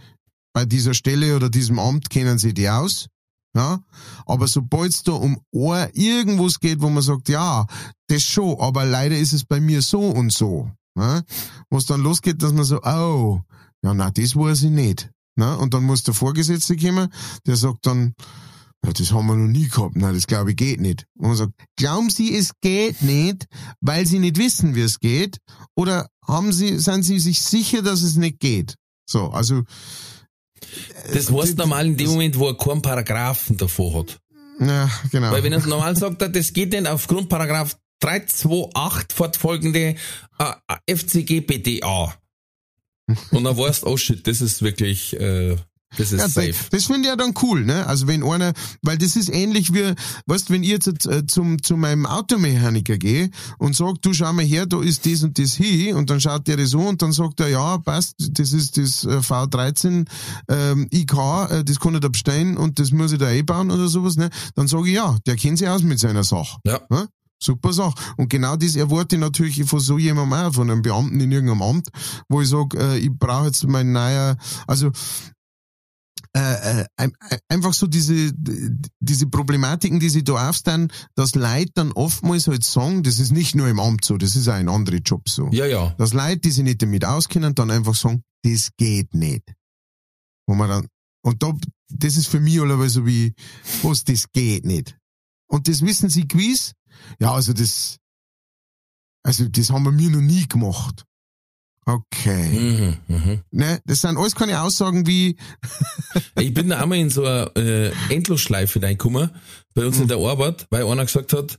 [0.52, 3.08] Bei dieser Stelle oder diesem Amt kennen sie die aus.
[3.54, 3.80] Ja,
[4.26, 7.66] aber sobald es da um Ohr irgendwas geht, wo man sagt, ja,
[8.06, 10.70] das schon, aber leider ist es bei mir so und so.
[10.94, 11.24] Ne?
[11.68, 13.40] Wo es dann losgeht, dass man so, oh,
[13.82, 15.10] ja, na, das weiß ich nicht.
[15.36, 15.56] Ne?
[15.58, 17.12] Und dann muss der Vorgesetzte kommen,
[17.46, 18.14] der sagt dann,
[18.84, 19.96] ja, das haben wir noch nie gehabt.
[19.96, 21.06] Nein, das glaube ich geht nicht.
[21.18, 23.46] Und man sagt, glauben Sie, es geht nicht,
[23.80, 25.38] weil Sie nicht wissen, wie es geht?
[25.74, 28.76] Oder haben Sie, sind Sie sich sicher, dass es nicht geht?
[29.06, 29.64] So, also,
[31.12, 34.20] Das heißt normal in dem Moment, wo er keinen Paragraphen davor hat.
[34.60, 35.32] ja, genau.
[35.32, 39.94] Weil wenn er normal sagt, das geht nicht aufgrund Paragraph 328 fortfolgende
[40.38, 42.14] äh, FCG BDA.
[43.30, 45.56] Und dann weißt oh shit, das ist wirklich, äh,
[45.96, 46.54] das ist Ja, safe.
[46.70, 47.86] Das, finde ich ja dann cool, ne?
[47.86, 49.94] Also wenn einer, weil das ist ähnlich wie,
[50.26, 54.44] weißt, wenn ich jetzt äh, zum, zu meinem Automechaniker gehe und sag, du schau mal
[54.44, 57.12] her, da ist das und das hier und dann schaut der das an und dann
[57.12, 60.06] sagt er, ja, passt, das ist das äh, V13
[60.48, 61.12] ähm, IK,
[61.50, 64.30] äh, das kann ich da bestellen und das muss ich da einbauen oder sowas, ne?
[64.54, 66.58] Dann sage ich, ja, der kennt sich aus mit seiner Sache.
[66.64, 66.80] Ja.
[66.88, 67.08] Ne?
[67.42, 67.94] Super Sache.
[68.18, 71.62] Und genau das erwarte ich natürlich von so jemandem auch, von einem Beamten in irgendeinem
[71.62, 71.88] Amt,
[72.28, 74.36] wo ich sage, äh, ich brauche jetzt mein neuer,
[74.66, 74.90] also
[76.36, 78.32] äh, äh, ein- ein- einfach so diese,
[79.00, 83.54] diese Problematiken, die sie da aufstehen, dass Leute dann oftmals halt sagen, das ist nicht
[83.56, 85.48] nur im Amt so, das ist auch in anderen Jobs so.
[85.50, 85.90] Ja, ja.
[85.98, 89.42] Dass Leute, die sich nicht damit auskennen, dann einfach sagen, das geht nicht.
[90.46, 90.86] Wo man dann,
[91.22, 91.52] und da,
[91.92, 93.34] das ist für mich allerweise so wie,
[93.82, 94.96] was, das geht nicht.
[95.48, 96.72] Und das wissen sie gewiss,
[97.20, 97.96] ja, also das,
[99.24, 101.04] also das haben wir mir noch nie gemacht.
[101.94, 102.48] Okay.
[102.48, 103.40] Mhm, mhm.
[103.50, 105.36] Ne, das sind alles keine Aussagen wie,
[106.38, 109.30] Ich bin da einmal in so eine äh, Endlosschleife reingekommen,
[109.74, 111.58] bei uns in der Arbeit, weil einer gesagt hat,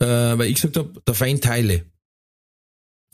[0.00, 0.06] äh,
[0.38, 1.86] weil ich gesagt habe, da fein Teile.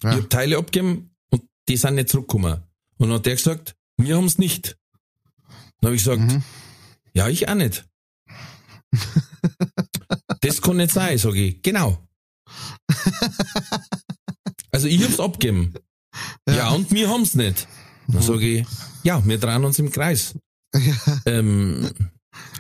[0.03, 0.11] Ja.
[0.11, 2.63] Ich habe Teile abgegeben und die sind nicht zurückgekommen.
[2.99, 4.77] Und dann hat der gesagt, wir haben's nicht.
[5.81, 6.43] Dann habe ich gesagt, Mhm.
[7.15, 7.85] ja, ich auch nicht.
[10.41, 11.63] das kann nicht sein, sage ich.
[11.63, 11.99] Genau.
[14.75, 15.75] Also ich hab's abgegeben.
[16.49, 17.67] Ja, und wir haben's nicht.
[18.09, 18.67] Dann sage ich,
[19.03, 20.35] ja, wir drehen uns im Kreis.
[21.27, 21.91] ähm,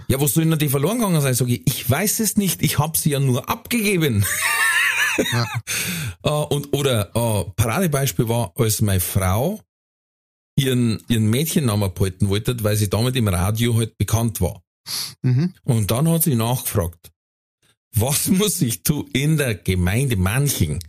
[0.08, 1.34] ja, wo soll denn die verloren gegangen sein?
[1.34, 4.24] Sag ich, ich weiß es nicht, ich habe sie ja nur abgegeben.
[5.32, 5.46] Ja.
[6.22, 9.60] Äh, und, oder äh, Paradebeispiel war, als meine Frau
[10.56, 14.62] ihren, ihren Mädchennamen behalten wollte, weil sie damit im Radio halt bekannt war.
[15.22, 15.54] mhm.
[15.64, 17.10] Und dann hat sie nachgefragt,
[17.94, 20.82] was muss ich tun in der Gemeinde Manching?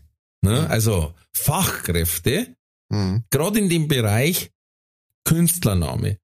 [0.43, 0.69] Ne?
[0.69, 2.55] Also Fachkräfte,
[2.89, 3.23] Mhm.
[3.31, 4.51] gerade in dem Bereich
[5.25, 6.17] Künstlername.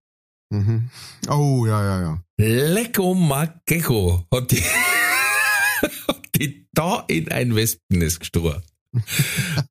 [0.51, 0.89] Mhm.
[1.29, 2.23] Oh, ja, ja, ja.
[2.37, 4.61] Lecko Magecko hat die,
[6.07, 8.61] hat die da in ein Wespennest gestochen.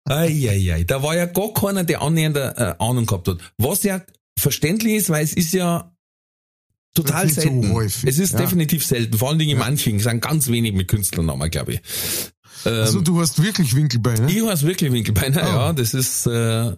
[0.05, 3.39] Eieiei, da war ja gar keiner, der annähernd äh, Ahnung gehabt hat.
[3.59, 4.01] Was ja
[4.39, 5.93] verständlich ist, weil es ist ja
[6.95, 7.73] total so selten.
[7.73, 8.39] häufig, es ist ja.
[8.41, 11.81] definitiv selten, vor allen Dingen in manchen, es sind ganz wenig mit Künstlernamen, glaube ich.
[12.65, 14.31] Ähm, Also du hast wirklich Winkelbeine?
[14.31, 15.47] ich heiße wirklich Winkelbeiner, Oh.
[15.47, 16.31] ja, das ist, äh,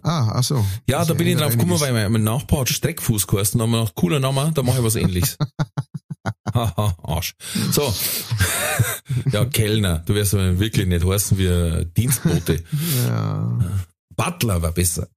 [0.03, 0.65] Ah, ach so.
[0.87, 3.71] ja, Das da bin ich drauf gekommen, weil mein, Nachbar hat Streckfuß geheißen, da haben
[3.71, 5.37] wir gedacht, cooler Name, da mache ich was ähnliches.
[6.53, 7.33] Haha, Arsch.
[7.71, 7.93] So.
[9.31, 12.63] ja, Kellner, du wirst aber wirklich nicht heißen wie Dienstbote.
[13.07, 13.59] Ja.
[14.15, 15.07] Butler war besser.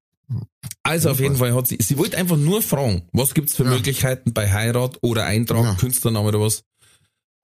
[0.82, 3.70] Also auf jeden Fall hat sie, sie wollte einfach nur fragen, was gibt's für Ja.
[3.70, 5.74] Möglichkeiten bei Heirat oder Eintrag, Ja.
[5.74, 6.62] Künstlername oder was.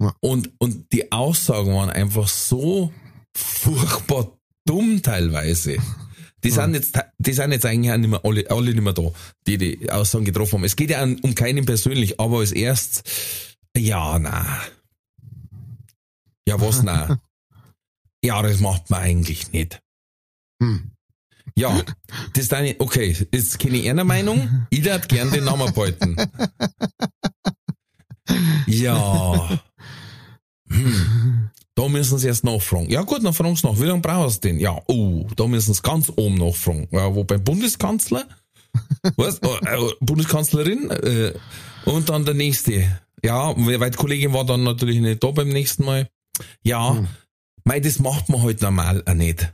[0.01, 0.15] Ja.
[0.21, 2.91] Und, und die Aussagen waren einfach so
[3.37, 5.79] furchtbar dumm teilweise.
[6.43, 9.13] Die sind jetzt, die sind jetzt eigentlich auch nicht mehr alle, alle nicht mehr da,
[9.47, 10.65] die die Aussagen getroffen haben.
[10.65, 13.03] Es geht ja um keinen persönlich, aber als erstes,
[13.77, 14.61] ja, na.
[16.49, 17.21] Ja, was na?
[18.25, 19.83] ja, das macht man eigentlich nicht.
[20.63, 20.93] Hm.
[21.57, 21.83] Ja,
[22.33, 24.67] das ist deine, okay, jetzt kenne ich eine Meinung.
[24.71, 26.17] Ich hätte gern den Namen behalten.
[28.67, 29.61] Ja.
[30.69, 31.51] Hm.
[31.81, 32.91] Da müssen sie erst nachfragen.
[32.91, 33.81] Ja gut, dann fragen sie nach.
[33.81, 34.61] Wie lange brauchst du den?
[34.61, 36.87] Ja, oh, da müssen sie ganz oben nachfragen.
[36.91, 38.27] Ja, wo beim Bundeskanzler?
[39.17, 39.41] Was?
[39.43, 40.91] Oh, äh, Bundeskanzlerin?
[40.91, 41.33] Äh,
[41.87, 43.01] und dann der nächste.
[43.25, 46.07] Ja, weil die Kollegin war dann natürlich nicht da beim nächsten Mal.
[46.63, 47.09] Ja, hm.
[47.65, 49.51] mei, das macht man halt normal auch nicht.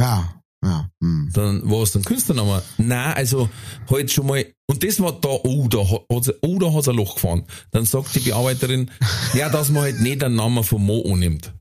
[0.00, 0.88] Ja, ja.
[1.00, 1.30] Hm.
[1.32, 2.62] Dann war es dann Künstlername.
[2.78, 3.48] Nein, also
[3.90, 7.16] halt schon mal, und das war da, oh, da hat oh, da hat ein Loch
[7.16, 7.44] gefahren.
[7.70, 8.90] Dann sagt die Bearbeiterin,
[9.34, 11.52] ja, dass man halt nicht den Namen von Mo annimmt.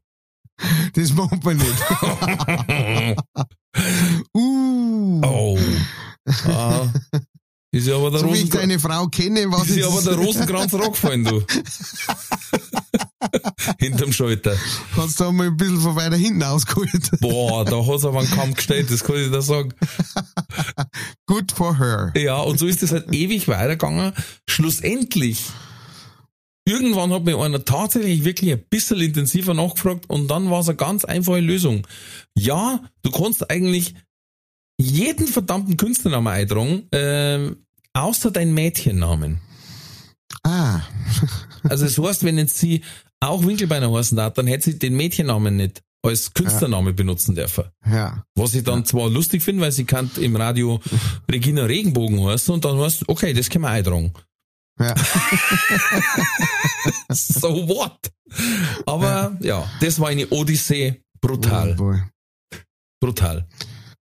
[0.93, 1.81] Das macht man nicht.
[4.35, 5.21] uh.
[5.23, 5.57] Oh.
[6.45, 6.87] Ah.
[7.73, 10.15] Ist ja aber der so wie ich deine Frau kenne, was ist ja aber der
[10.17, 11.41] Rosenkranz rausgefallen, du.
[13.79, 14.55] Hinterm Schalter.
[14.95, 17.11] Hast du einmal ein bisschen von weiter hinten ausgeholt.
[17.19, 19.73] Boah, da hat's aber einen Kamm gestellt, das kann ich dir sagen.
[21.25, 22.13] Good for her.
[22.15, 24.13] Ja, und so ist es halt ewig weitergegangen.
[24.47, 25.45] Schlussendlich,
[26.65, 30.77] irgendwann hat mir einer tatsächlich wirklich ein bisschen intensiver nachgefragt und dann war es eine
[30.77, 31.87] ganz einfache Lösung.
[32.37, 33.95] Ja, du kannst eigentlich
[34.77, 37.51] jeden verdammten Künstlernamen eintragen, äh,
[37.93, 39.39] außer deinen Mädchennamen.
[40.43, 40.81] Ah.
[41.63, 42.81] also das heißt, wenn jetzt sie
[43.19, 46.95] auch Winkelbeiner heißen darf, dann hätte sie den Mädchennamen nicht als Künstlername ja.
[46.95, 47.65] benutzen dürfen.
[47.85, 48.23] Ja.
[48.35, 48.85] Was ich dann ja.
[48.85, 50.79] zwar lustig finde, weil sie kann im Radio
[51.31, 54.13] Regina Regenbogen heißen und dann heißt, okay, das können wir eintragen.
[54.79, 54.95] Ja.
[57.11, 58.11] so what?
[58.85, 59.59] Aber ja.
[59.59, 61.03] ja, das war eine Odyssee.
[61.19, 61.75] Brutal.
[61.79, 61.93] Oh
[62.99, 63.47] Brutal.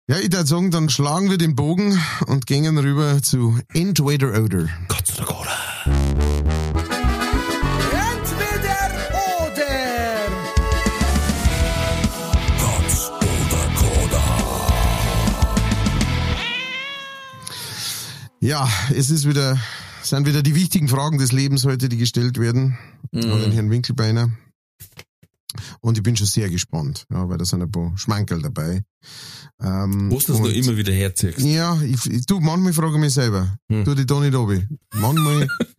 [0.08, 4.70] Ja, ich würde sagen, dann schlagen wir den Bogen und gehen rüber zu Entweder Oder.
[4.88, 6.05] Gott sei Dank.
[18.46, 19.60] Ja, es ist wieder,
[20.04, 22.78] sind wieder die wichtigen Fragen des Lebens heute, die gestellt werden
[23.12, 23.32] mhm.
[23.32, 24.30] an den Herrn Winkelbeiner.
[25.82, 28.84] Und ich bin schon sehr gespannt, ja, weil da sind ein paar Schmankerl dabei.
[29.60, 31.40] Ähm, Wo du das noch immer wieder herziehst.
[31.40, 33.58] Ja, ich, ich, du, manchmal frage ich mich selber.
[33.68, 33.84] Hm.
[33.84, 34.68] Du, die da nicht obi.
[34.94, 35.48] Manchmal,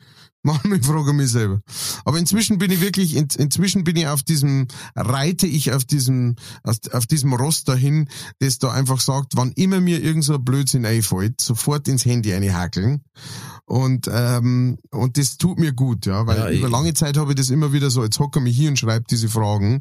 [0.46, 1.60] manchmal frage ich mich selber.
[2.04, 6.36] Aber inzwischen bin ich wirklich, in, inzwischen bin ich auf diesem, reite ich auf diesem,
[6.62, 10.44] auf, auf diesem Rost dahin, das da einfach sagt, wann immer mir irgend so ein
[10.44, 13.02] Blödsinn einfällt, sofort ins Handy einhakeln.
[13.64, 17.36] Und, ähm, und das tut mir gut, ja, weil ja, über lange Zeit habe ich
[17.36, 19.80] das immer wieder so, jetzt hocke ich mich hier und schreibe diese Fragen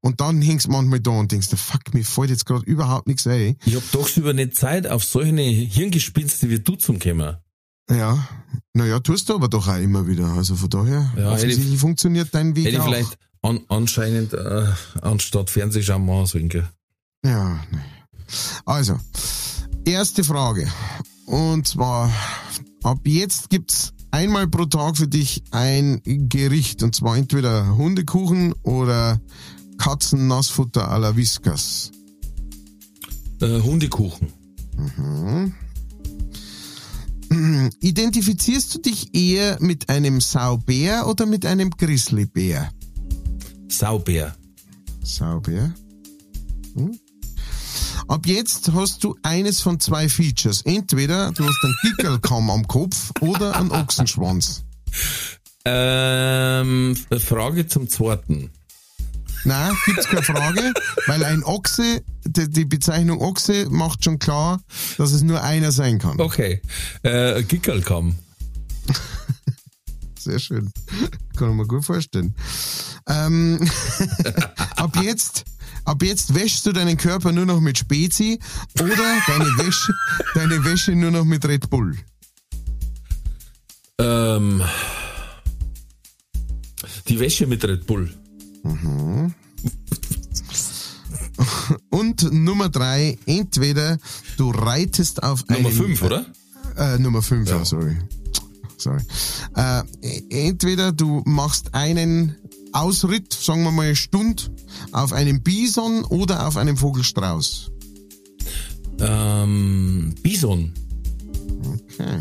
[0.00, 3.26] und dann hängst du manchmal da und denkst, fuck, mir fällt jetzt gerade überhaupt nichts
[3.26, 3.56] ein.
[3.66, 7.42] Ich hab doch über eine Zeit auf solche Hirngespinste wie du zum Kämmer.
[7.88, 8.26] Ja,
[8.74, 10.26] naja, tust du aber doch auch immer wieder.
[10.26, 12.86] Also von daher, ja, offensichtlich ich, funktioniert dein Weg hätte auch.
[12.86, 14.66] vielleicht an, anscheinend äh,
[15.02, 16.50] anstatt Fernsehschauen machen sollen.
[17.24, 17.78] Ja, nee.
[18.64, 18.98] Also,
[19.84, 20.66] erste Frage.
[21.26, 22.10] Und zwar
[22.86, 29.20] Ab jetzt gibt's einmal pro Tag für dich ein Gericht und zwar entweder Hundekuchen oder
[29.76, 31.90] Katzennassfutter à la Whiskas.
[33.40, 34.32] Äh, Hundekuchen.
[34.96, 35.54] Mhm.
[37.80, 42.70] Identifizierst du dich eher mit einem Saubär oder mit einem Grizzlybär?
[43.68, 44.36] Saubär.
[45.02, 45.74] Saubär.
[46.74, 46.98] Hm?
[48.08, 50.62] Ab jetzt hast du eines von zwei Features.
[50.62, 54.64] Entweder du hast einen Gickelkamm am Kopf oder einen Ochsenschwanz.
[55.64, 58.50] Ähm, Frage zum zweiten.
[59.44, 60.72] Nein, gibt's keine Frage,
[61.06, 64.60] weil ein Ochse, die, Bezeichnung Ochse macht schon klar,
[64.98, 66.20] dass es nur einer sein kann.
[66.20, 66.60] Okay,
[67.02, 68.16] äh, Gickelkamm.
[70.18, 70.72] Sehr schön.
[71.36, 72.34] Kann ich mir gut vorstellen.
[73.08, 73.60] Ähm,
[74.76, 75.44] ab jetzt
[75.86, 78.38] ab jetzt wäschst du deinen Körper nur noch mit Spezi
[78.80, 79.94] oder deine Wäsche,
[80.34, 81.96] deine Wäsche nur noch mit Red Bull?
[83.98, 84.62] Ähm,
[87.08, 88.12] die Wäsche mit Red Bull.
[88.66, 89.34] Mhm.
[91.90, 93.98] Und Nummer drei, entweder
[94.36, 96.26] du reitest auf Nummer einen, fünf, oder?
[96.76, 97.64] Äh, Nummer fünf, ja.
[97.64, 97.96] sorry.
[98.78, 99.00] Sorry.
[99.54, 99.82] Äh,
[100.30, 102.36] entweder du machst einen
[102.72, 104.44] Ausritt, sagen wir mal eine Stunde,
[104.92, 107.70] auf einem Bison oder auf einem Vogelstrauß?
[109.00, 110.72] Ähm, Bison.
[111.64, 112.20] Okay.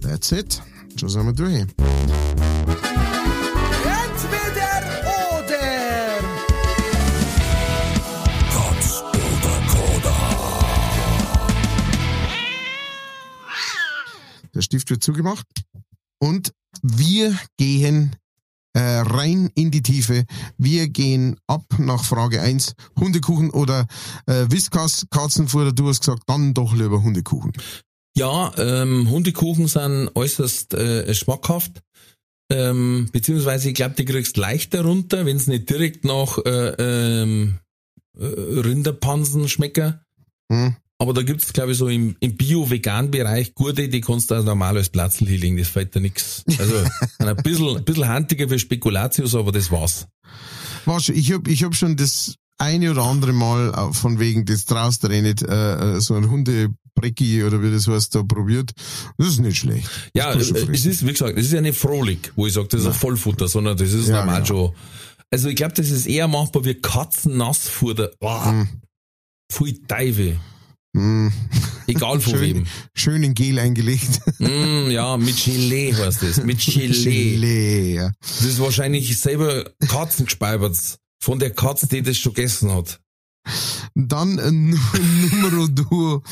[0.00, 0.60] That's it.
[0.96, 1.66] Schon sind wir durch.
[14.86, 15.46] Wird zugemacht.
[16.20, 16.52] Und
[16.82, 18.16] wir gehen
[18.74, 20.24] äh, rein in die Tiefe.
[20.56, 22.74] Wir gehen ab nach Frage 1.
[22.98, 23.86] Hundekuchen oder
[24.26, 27.52] äh, Whiskas, Katzenfutter, du hast gesagt, dann doch lieber Hundekuchen.
[28.16, 31.82] Ja, ähm, Hundekuchen sind äußerst äh, schmackhaft.
[32.50, 37.58] Ähm, beziehungsweise ich glaube, die kriegst leichter runter, wenn es nicht direkt nach äh, ähm,
[38.18, 40.00] äh, Rinderpansen schmecken.
[40.50, 40.76] Hm?
[41.00, 45.26] Aber da gibt's glaube ich, so im, im Bio-Vegan-Bereich gute, die kannst du als Platzl
[45.26, 46.42] hinlegen, das fällt da nix.
[46.58, 46.74] Also
[47.18, 50.08] ein bisschen, ein bisschen handiger für Spekulatius, aber das war's.
[50.84, 54.64] Du, ich hab, ich hab schon das eine oder andere Mal äh, von wegen, das
[54.64, 58.72] traust du dir nicht, äh, äh, so ein Hundebrecki oder wie das heißt, da probiert.
[59.18, 59.88] Das ist nicht schlecht.
[60.14, 62.54] Ja, Das du äh, es ist, wie gesagt, es ist ja nicht Frohlich, wo ich
[62.54, 64.46] sage, das ist ein Vollfutter, sondern das ist Ja, normal genau.
[64.46, 64.74] schon.
[65.30, 68.10] Also ich glaube, das ist eher machbar wie Katzennassfutter.
[68.20, 68.68] Oh, Hm.
[69.52, 70.40] Pfui Teufel.
[70.94, 71.28] Mm,
[71.86, 72.66] Egal von schön, wem.
[72.94, 74.20] schön in Gel eingelegt.
[74.38, 76.42] Mm, ja, mit Gelee heißt das.
[76.44, 77.32] Mit Gelee.
[77.32, 78.12] Gelee, ja.
[78.20, 80.76] Das ist wahrscheinlich selber Katzen gespeibert.
[81.20, 83.00] Von der Katze, die das schon gegessen hat.
[83.94, 84.76] Dann äh, Nu-
[85.30, 86.22] Numero, du,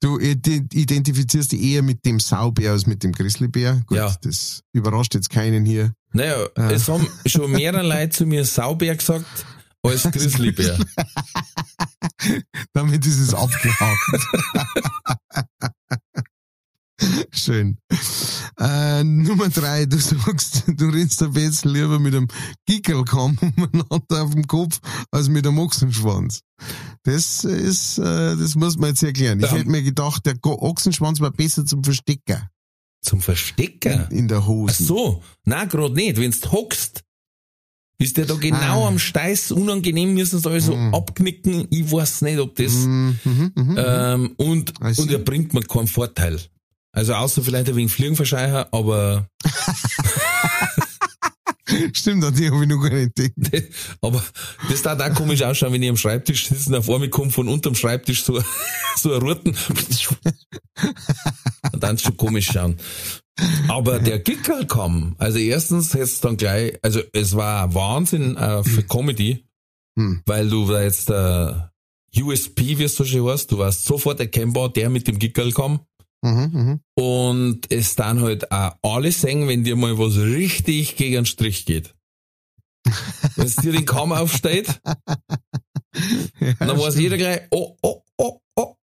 [0.00, 3.82] du ident- identifizierst dich eher mit dem Saubär als mit dem Grizzlybär.
[3.86, 4.14] Gut, Ja.
[4.22, 5.92] das überrascht jetzt keinen hier.
[6.12, 6.70] Naja, Ah.
[6.70, 9.24] es haben schon mehrere Leute zu mir Saubär gesagt
[9.88, 10.78] als Grizzlybär.
[12.72, 14.26] Damit ist es abgehakt.
[17.30, 17.76] Schön.
[18.58, 22.26] Äh, Nummer drei, du sagst, du rennst aber jetzt lieber mit einem
[22.64, 24.80] Gickelkamm umeinander auf dem Kopf
[25.10, 26.40] als mit einem Ochsenschwanz.
[27.02, 29.40] Das ist, äh, das muss man jetzt erklären.
[29.40, 29.52] Ich Ja.
[29.58, 32.48] hätte mir gedacht, der Ochsenschwanz war besser zum Verstecken
[33.02, 34.06] Zum Verstecken.
[34.10, 34.82] in der Ach Hose.
[34.82, 36.16] so, na grad nicht.
[36.16, 37.04] Wenn's hockst,
[37.98, 38.88] ist der da genau Ah.
[38.88, 40.94] am Steiß unangenehm, müssen sie also Mm.
[40.94, 41.66] abknicken.
[41.70, 43.74] Ich weiß nicht, ob das, mhm, mhm.
[43.78, 46.40] ähm, und, und er bringt mir keinen Vorteil.
[46.92, 49.28] Also außer vielleicht ein wenig Fliegenverscheicher, aber,
[51.92, 53.64] Stimmt, an die habe ich noch gar nicht gedacht.
[54.00, 54.22] aber
[54.70, 57.48] das darf auch komisch ausschauen, wenn ich am Schreibtisch sitze und auf einmal kommt von
[57.48, 58.40] unterm Schreibtisch so,
[58.96, 59.56] so ein Ruten.
[61.72, 62.76] Und dann schon komisch schauen.
[63.68, 65.14] Aber der Gickel kam.
[65.18, 69.44] Also erstens hättest dann gleich, also es war Wahnsinn äh, für Comedy,
[69.98, 70.22] Hm.
[70.26, 71.54] weil du da jetzt äh,
[72.22, 75.80] USP, wie es so schön heißt, du warst sofort erkennbar, der mit dem Gickel kam.
[76.22, 76.80] Mhm, mhm.
[77.02, 81.64] Und es dann halt auch alle singen, wenn dir mal was richtig gegen den Strich
[81.66, 81.94] geht.
[83.36, 84.80] Wenn es dir den Kamm aufsteht,
[86.40, 88.74] Ja, dann weiß jeder gleich, oh, oh, oh, oh.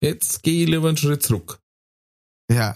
[0.00, 1.60] Jetzt gehe ich lieber einen Schritt zurück.
[2.50, 2.74] Ja,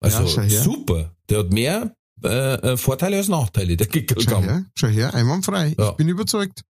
[0.00, 1.12] Also Ja, schau super.
[1.28, 1.94] Der hat mehr
[2.24, 4.44] äh, äh, Vorteile als Nachteile, der Schau Gickelkamm.
[4.44, 5.74] her, schau her, einwandfrei.
[5.78, 5.90] Ja.
[5.90, 6.62] Ich bin überzeugt.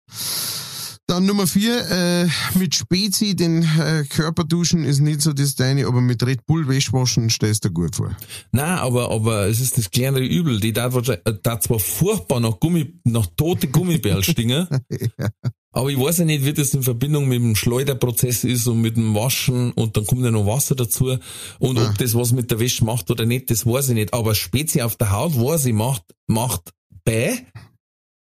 [1.06, 5.86] Dann Nummer vier, äh, mit Spezi den äh, Körper duschen ist nicht so das deine,
[5.86, 8.14] aber mit Red Bull Wäschwaschen stellst du dir gut vor.
[8.52, 10.60] Nein, aber, aber es ist das kleinere Übel.
[10.60, 14.68] Die da äh, da zwar furchtbar nach Gummi, nach tote Gummibärl stingen,
[15.72, 18.96] aber ich weiß ja nicht, wie das in Verbindung mit dem Schleuderprozess ist und mit
[18.96, 21.18] dem Waschen und dann kommt ja noch Wasser dazu
[21.58, 21.90] und Ah.
[21.90, 24.14] ob das was mit der Wäsche macht oder nicht, das weiß ich nicht.
[24.14, 26.72] Aber Spezi auf der Haut, weiß ich, macht, macht
[27.04, 27.38] bäh.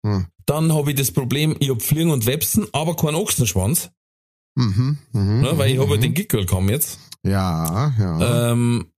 [0.05, 0.27] Hm.
[0.47, 3.91] Dann habe ich das Problem, ich hab Fliegen und Websen, aber keinen Ochsenschwanz,
[4.57, 6.01] Mhm, mhm, ne, weil ich habe ja mhm.
[6.01, 6.99] den Gickelkamm jetzt.
[7.23, 8.51] Ja, ja.
[8.53, 8.90] Ähm,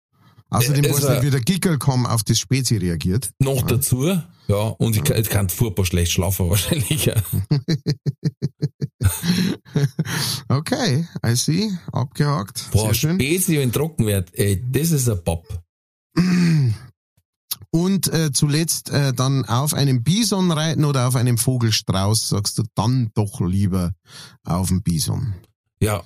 [0.53, 1.41] Außerdem äh, weiß nicht, wie der
[2.07, 3.31] auf das Spezi reagiert.
[3.39, 7.07] Noch dazu, ja, und ich kann, ich kann furchtbar schlecht schlafen wahrscheinlich.
[7.07, 7.15] Ja.
[10.49, 12.69] Okay, I see, abgehakt.
[12.71, 13.15] Boah, Sehr schön.
[13.17, 15.61] Spezi, wenn trocken wird, ey, das ist ein Pop.
[17.71, 22.65] Und äh, zuletzt äh, dann auf einem Bison reiten oder auf einem Vogelstrauß, sagst du
[22.75, 23.95] dann doch lieber
[24.45, 25.35] auf dem Bison.
[25.81, 26.03] Ja,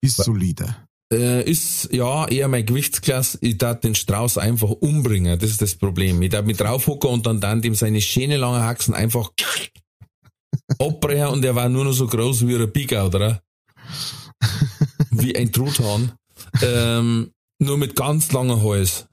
[0.00, 0.88] Ist solider.
[1.12, 3.38] Äh, ist ja eher mein Gewichtsklasse.
[3.40, 6.20] Ich darf den Strauß einfach umbringen, das ist das Problem.
[6.22, 9.30] Ich darf mich draufhocken und dann dann dem seine schöne lange Haxen einfach
[10.78, 13.42] abbrechen und er war nur noch so groß wie ein Bigau, oder?
[15.10, 16.12] Wie ein Truthahn.
[16.62, 19.06] Ähm, nur mit ganz langem Hals.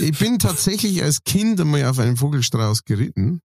[0.00, 3.40] Ich bin tatsächlich als Kind einmal auf einem Vogelstrauß geritten,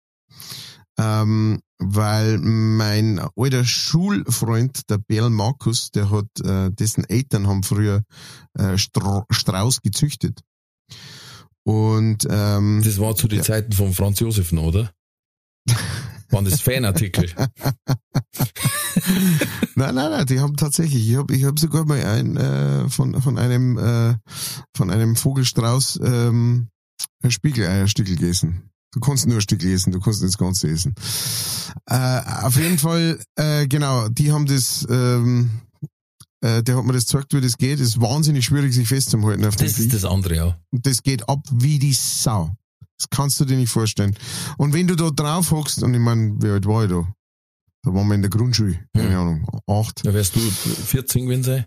[0.99, 8.03] ähm, weil mein alter Schulfreund, der Berl Markus, der hat, äh, dessen Eltern haben früher
[8.55, 10.41] äh, Stra Strauß gezüchtet.
[11.65, 13.45] Und ähm, Das war zu den Ja.
[13.45, 14.93] Zeiten von Franz Josef noch, oder?
[16.31, 17.31] Waren das Fanartikel?
[19.75, 23.21] Nein, nein, nein, die haben tatsächlich, ich habe ich hab sogar mal ein, äh, von,
[23.23, 24.17] von einem äh,
[24.77, 26.69] von einem Vogelstrauß ähm,
[27.27, 28.72] Spiegeleierstückel gegessen.
[28.93, 30.95] Du kannst nur ein Stück essen, du kannst nicht das Ganze essen.
[31.87, 35.63] Äh, auf jeden Fall, äh, genau, die haben das, ähm,
[36.43, 37.81] äh, der hat mir das gezeigt, wie das geht.
[37.81, 40.59] Es ist wahnsinnig schwierig, sich festzuhalten auf dem Das ist das andere, ja.
[40.71, 42.55] Und das geht ab wie die Sau.
[42.99, 44.15] Das kannst du dir nicht vorstellen.
[44.59, 47.11] Und wenn du da drauf hockst, und ich meine, wie alt war ich da?
[47.85, 50.05] Da waren wir in der Grundschule, keine Ahnung, acht.
[50.05, 51.65] Da wärst du 14 gewesen sein.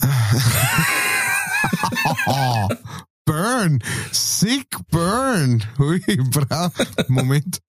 [3.24, 3.82] Burn!
[4.12, 5.64] Sick burn!
[5.78, 6.00] Hui,
[6.30, 6.70] Bra
[7.08, 7.60] Moment.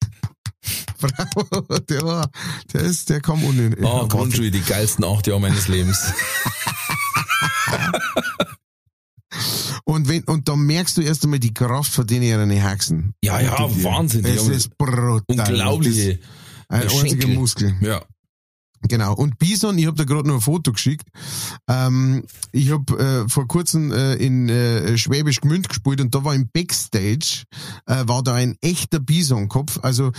[0.98, 2.30] Bravo, der war,
[2.72, 3.76] der ist, der kam ohne.
[3.82, 6.12] Ah, Grundschule, die geilsten acht Jahre meines Lebens.
[9.84, 13.14] Und wenn, und da merkst du erst einmal die Kraft von denen ihren Hexen.
[13.22, 13.56] Ja, ja.
[13.58, 15.20] Wahnsinn, Es haben ist brutal.
[15.26, 16.18] Unglaubliche
[16.68, 17.28] Das Ein einziger.
[17.28, 17.76] Muskel.
[17.80, 18.02] Ja.
[18.88, 19.14] Genau.
[19.14, 21.08] Und Bison, ich habe da gerade noch ein Foto geschickt.
[21.68, 26.34] Ähm, ich habe äh, vor kurzem äh, in äh, Schwäbisch Gmünd gespielt und da war
[26.34, 27.44] im Backstage,
[27.86, 29.78] äh, war da ein echter Bisonkopf.
[29.82, 30.12] Also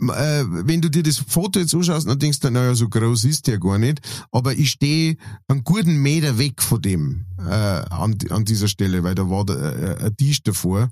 [0.00, 3.46] äh, wenn du dir das Foto jetzt anschaust, dann denkst du, naja, so groß ist
[3.46, 4.00] der gar nicht.
[4.32, 5.16] Aber ich stehe
[5.48, 9.56] einen guten Meter weg von dem äh, an, an dieser Stelle, weil da war der,
[10.00, 10.90] äh, ein Tisch davor.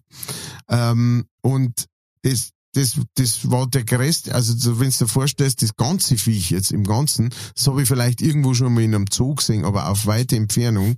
[0.69, 1.87] Ähm, und
[2.23, 6.51] das, das, das war der größte, also so, wenn du dir vorstellst, das ganze Viech
[6.51, 9.89] jetzt im Ganzen, das habe ich vielleicht irgendwo schon mal in einem Zoo gesehen, aber
[9.89, 10.97] auf weite Entfernung.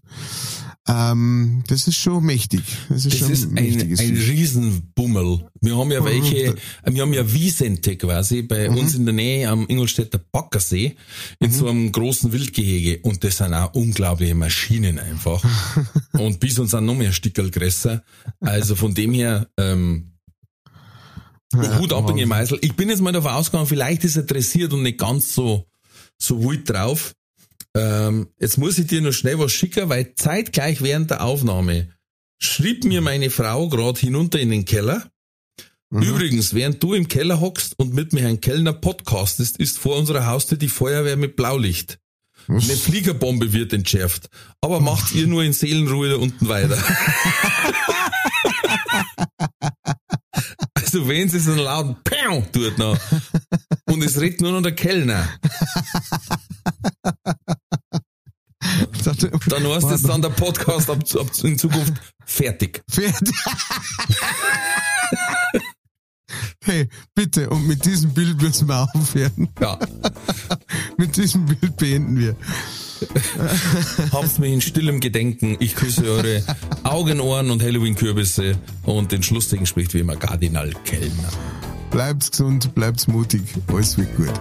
[0.87, 2.61] Ähm, das ist schon mächtig.
[2.91, 4.29] Das ist Das schon ist ein ein, mächtiges ein Viech.
[4.31, 5.49] Riesenbummel.
[5.63, 6.55] Wir haben ja welche,
[6.85, 8.77] wir haben ja Wiesente quasi bei Mhm.
[8.77, 10.95] uns in der Nähe am Ingolstädter Backersee
[11.41, 15.43] in so einem großen Wildgehege und das sind auch unglaubliche Maschinen einfach.
[16.13, 18.03] und Bison sind noch mehr Stickerl größer.
[18.41, 20.11] Also von dem her, ähm,
[21.55, 22.27] Ja, Hut ab in die.
[22.27, 22.59] Meißel.
[22.63, 25.67] Ich bin jetzt mal davon ausgegangen, vielleicht ist er dressiert und nicht ganz so,
[26.19, 27.15] so wild drauf.
[27.77, 31.89] Ähm, jetzt muss ich dir noch schnell was schicken, weil zeitgleich während der Aufnahme
[32.39, 35.09] schrieb mir meine Frau gerade hinunter in den Keller.
[35.91, 36.03] Mhm.
[36.03, 40.27] Übrigens, während du im Keller hockst und mit mir Herrn Kellner podcastest, ist vor unserer
[40.27, 41.99] Haustür die Feuerwehr mit Blaulicht.
[42.47, 44.29] Eine Fliegerbombe wird entschärft.
[44.61, 46.77] Aber macht ihr nur in Seelenruhe da unten weiter.
[50.95, 52.97] also wenn so einen lauten Pow tut noch
[53.87, 55.29] und es redet nur noch der Kellner,
[59.47, 62.85] dann heißt es dann der Podcast ab, ab in Zukunft fertig.
[62.89, 63.35] Fertig.
[66.63, 69.49] hey, bitte, und mit diesem Bild müssen wir aufhören.
[69.61, 69.77] Ja,
[70.97, 72.37] Mit diesem Bild beenden wir.
[74.13, 75.57] Habt mich in stillem Gedenken.
[75.61, 76.43] Ich küsse eure
[76.83, 81.31] Augen, Ohren und Halloween-Kürbisse und den Schlusssegen spricht wie immer Kardinal Kellner.
[81.91, 84.33] Bleibt's gesund, bleibt's mutig, alles wird gut.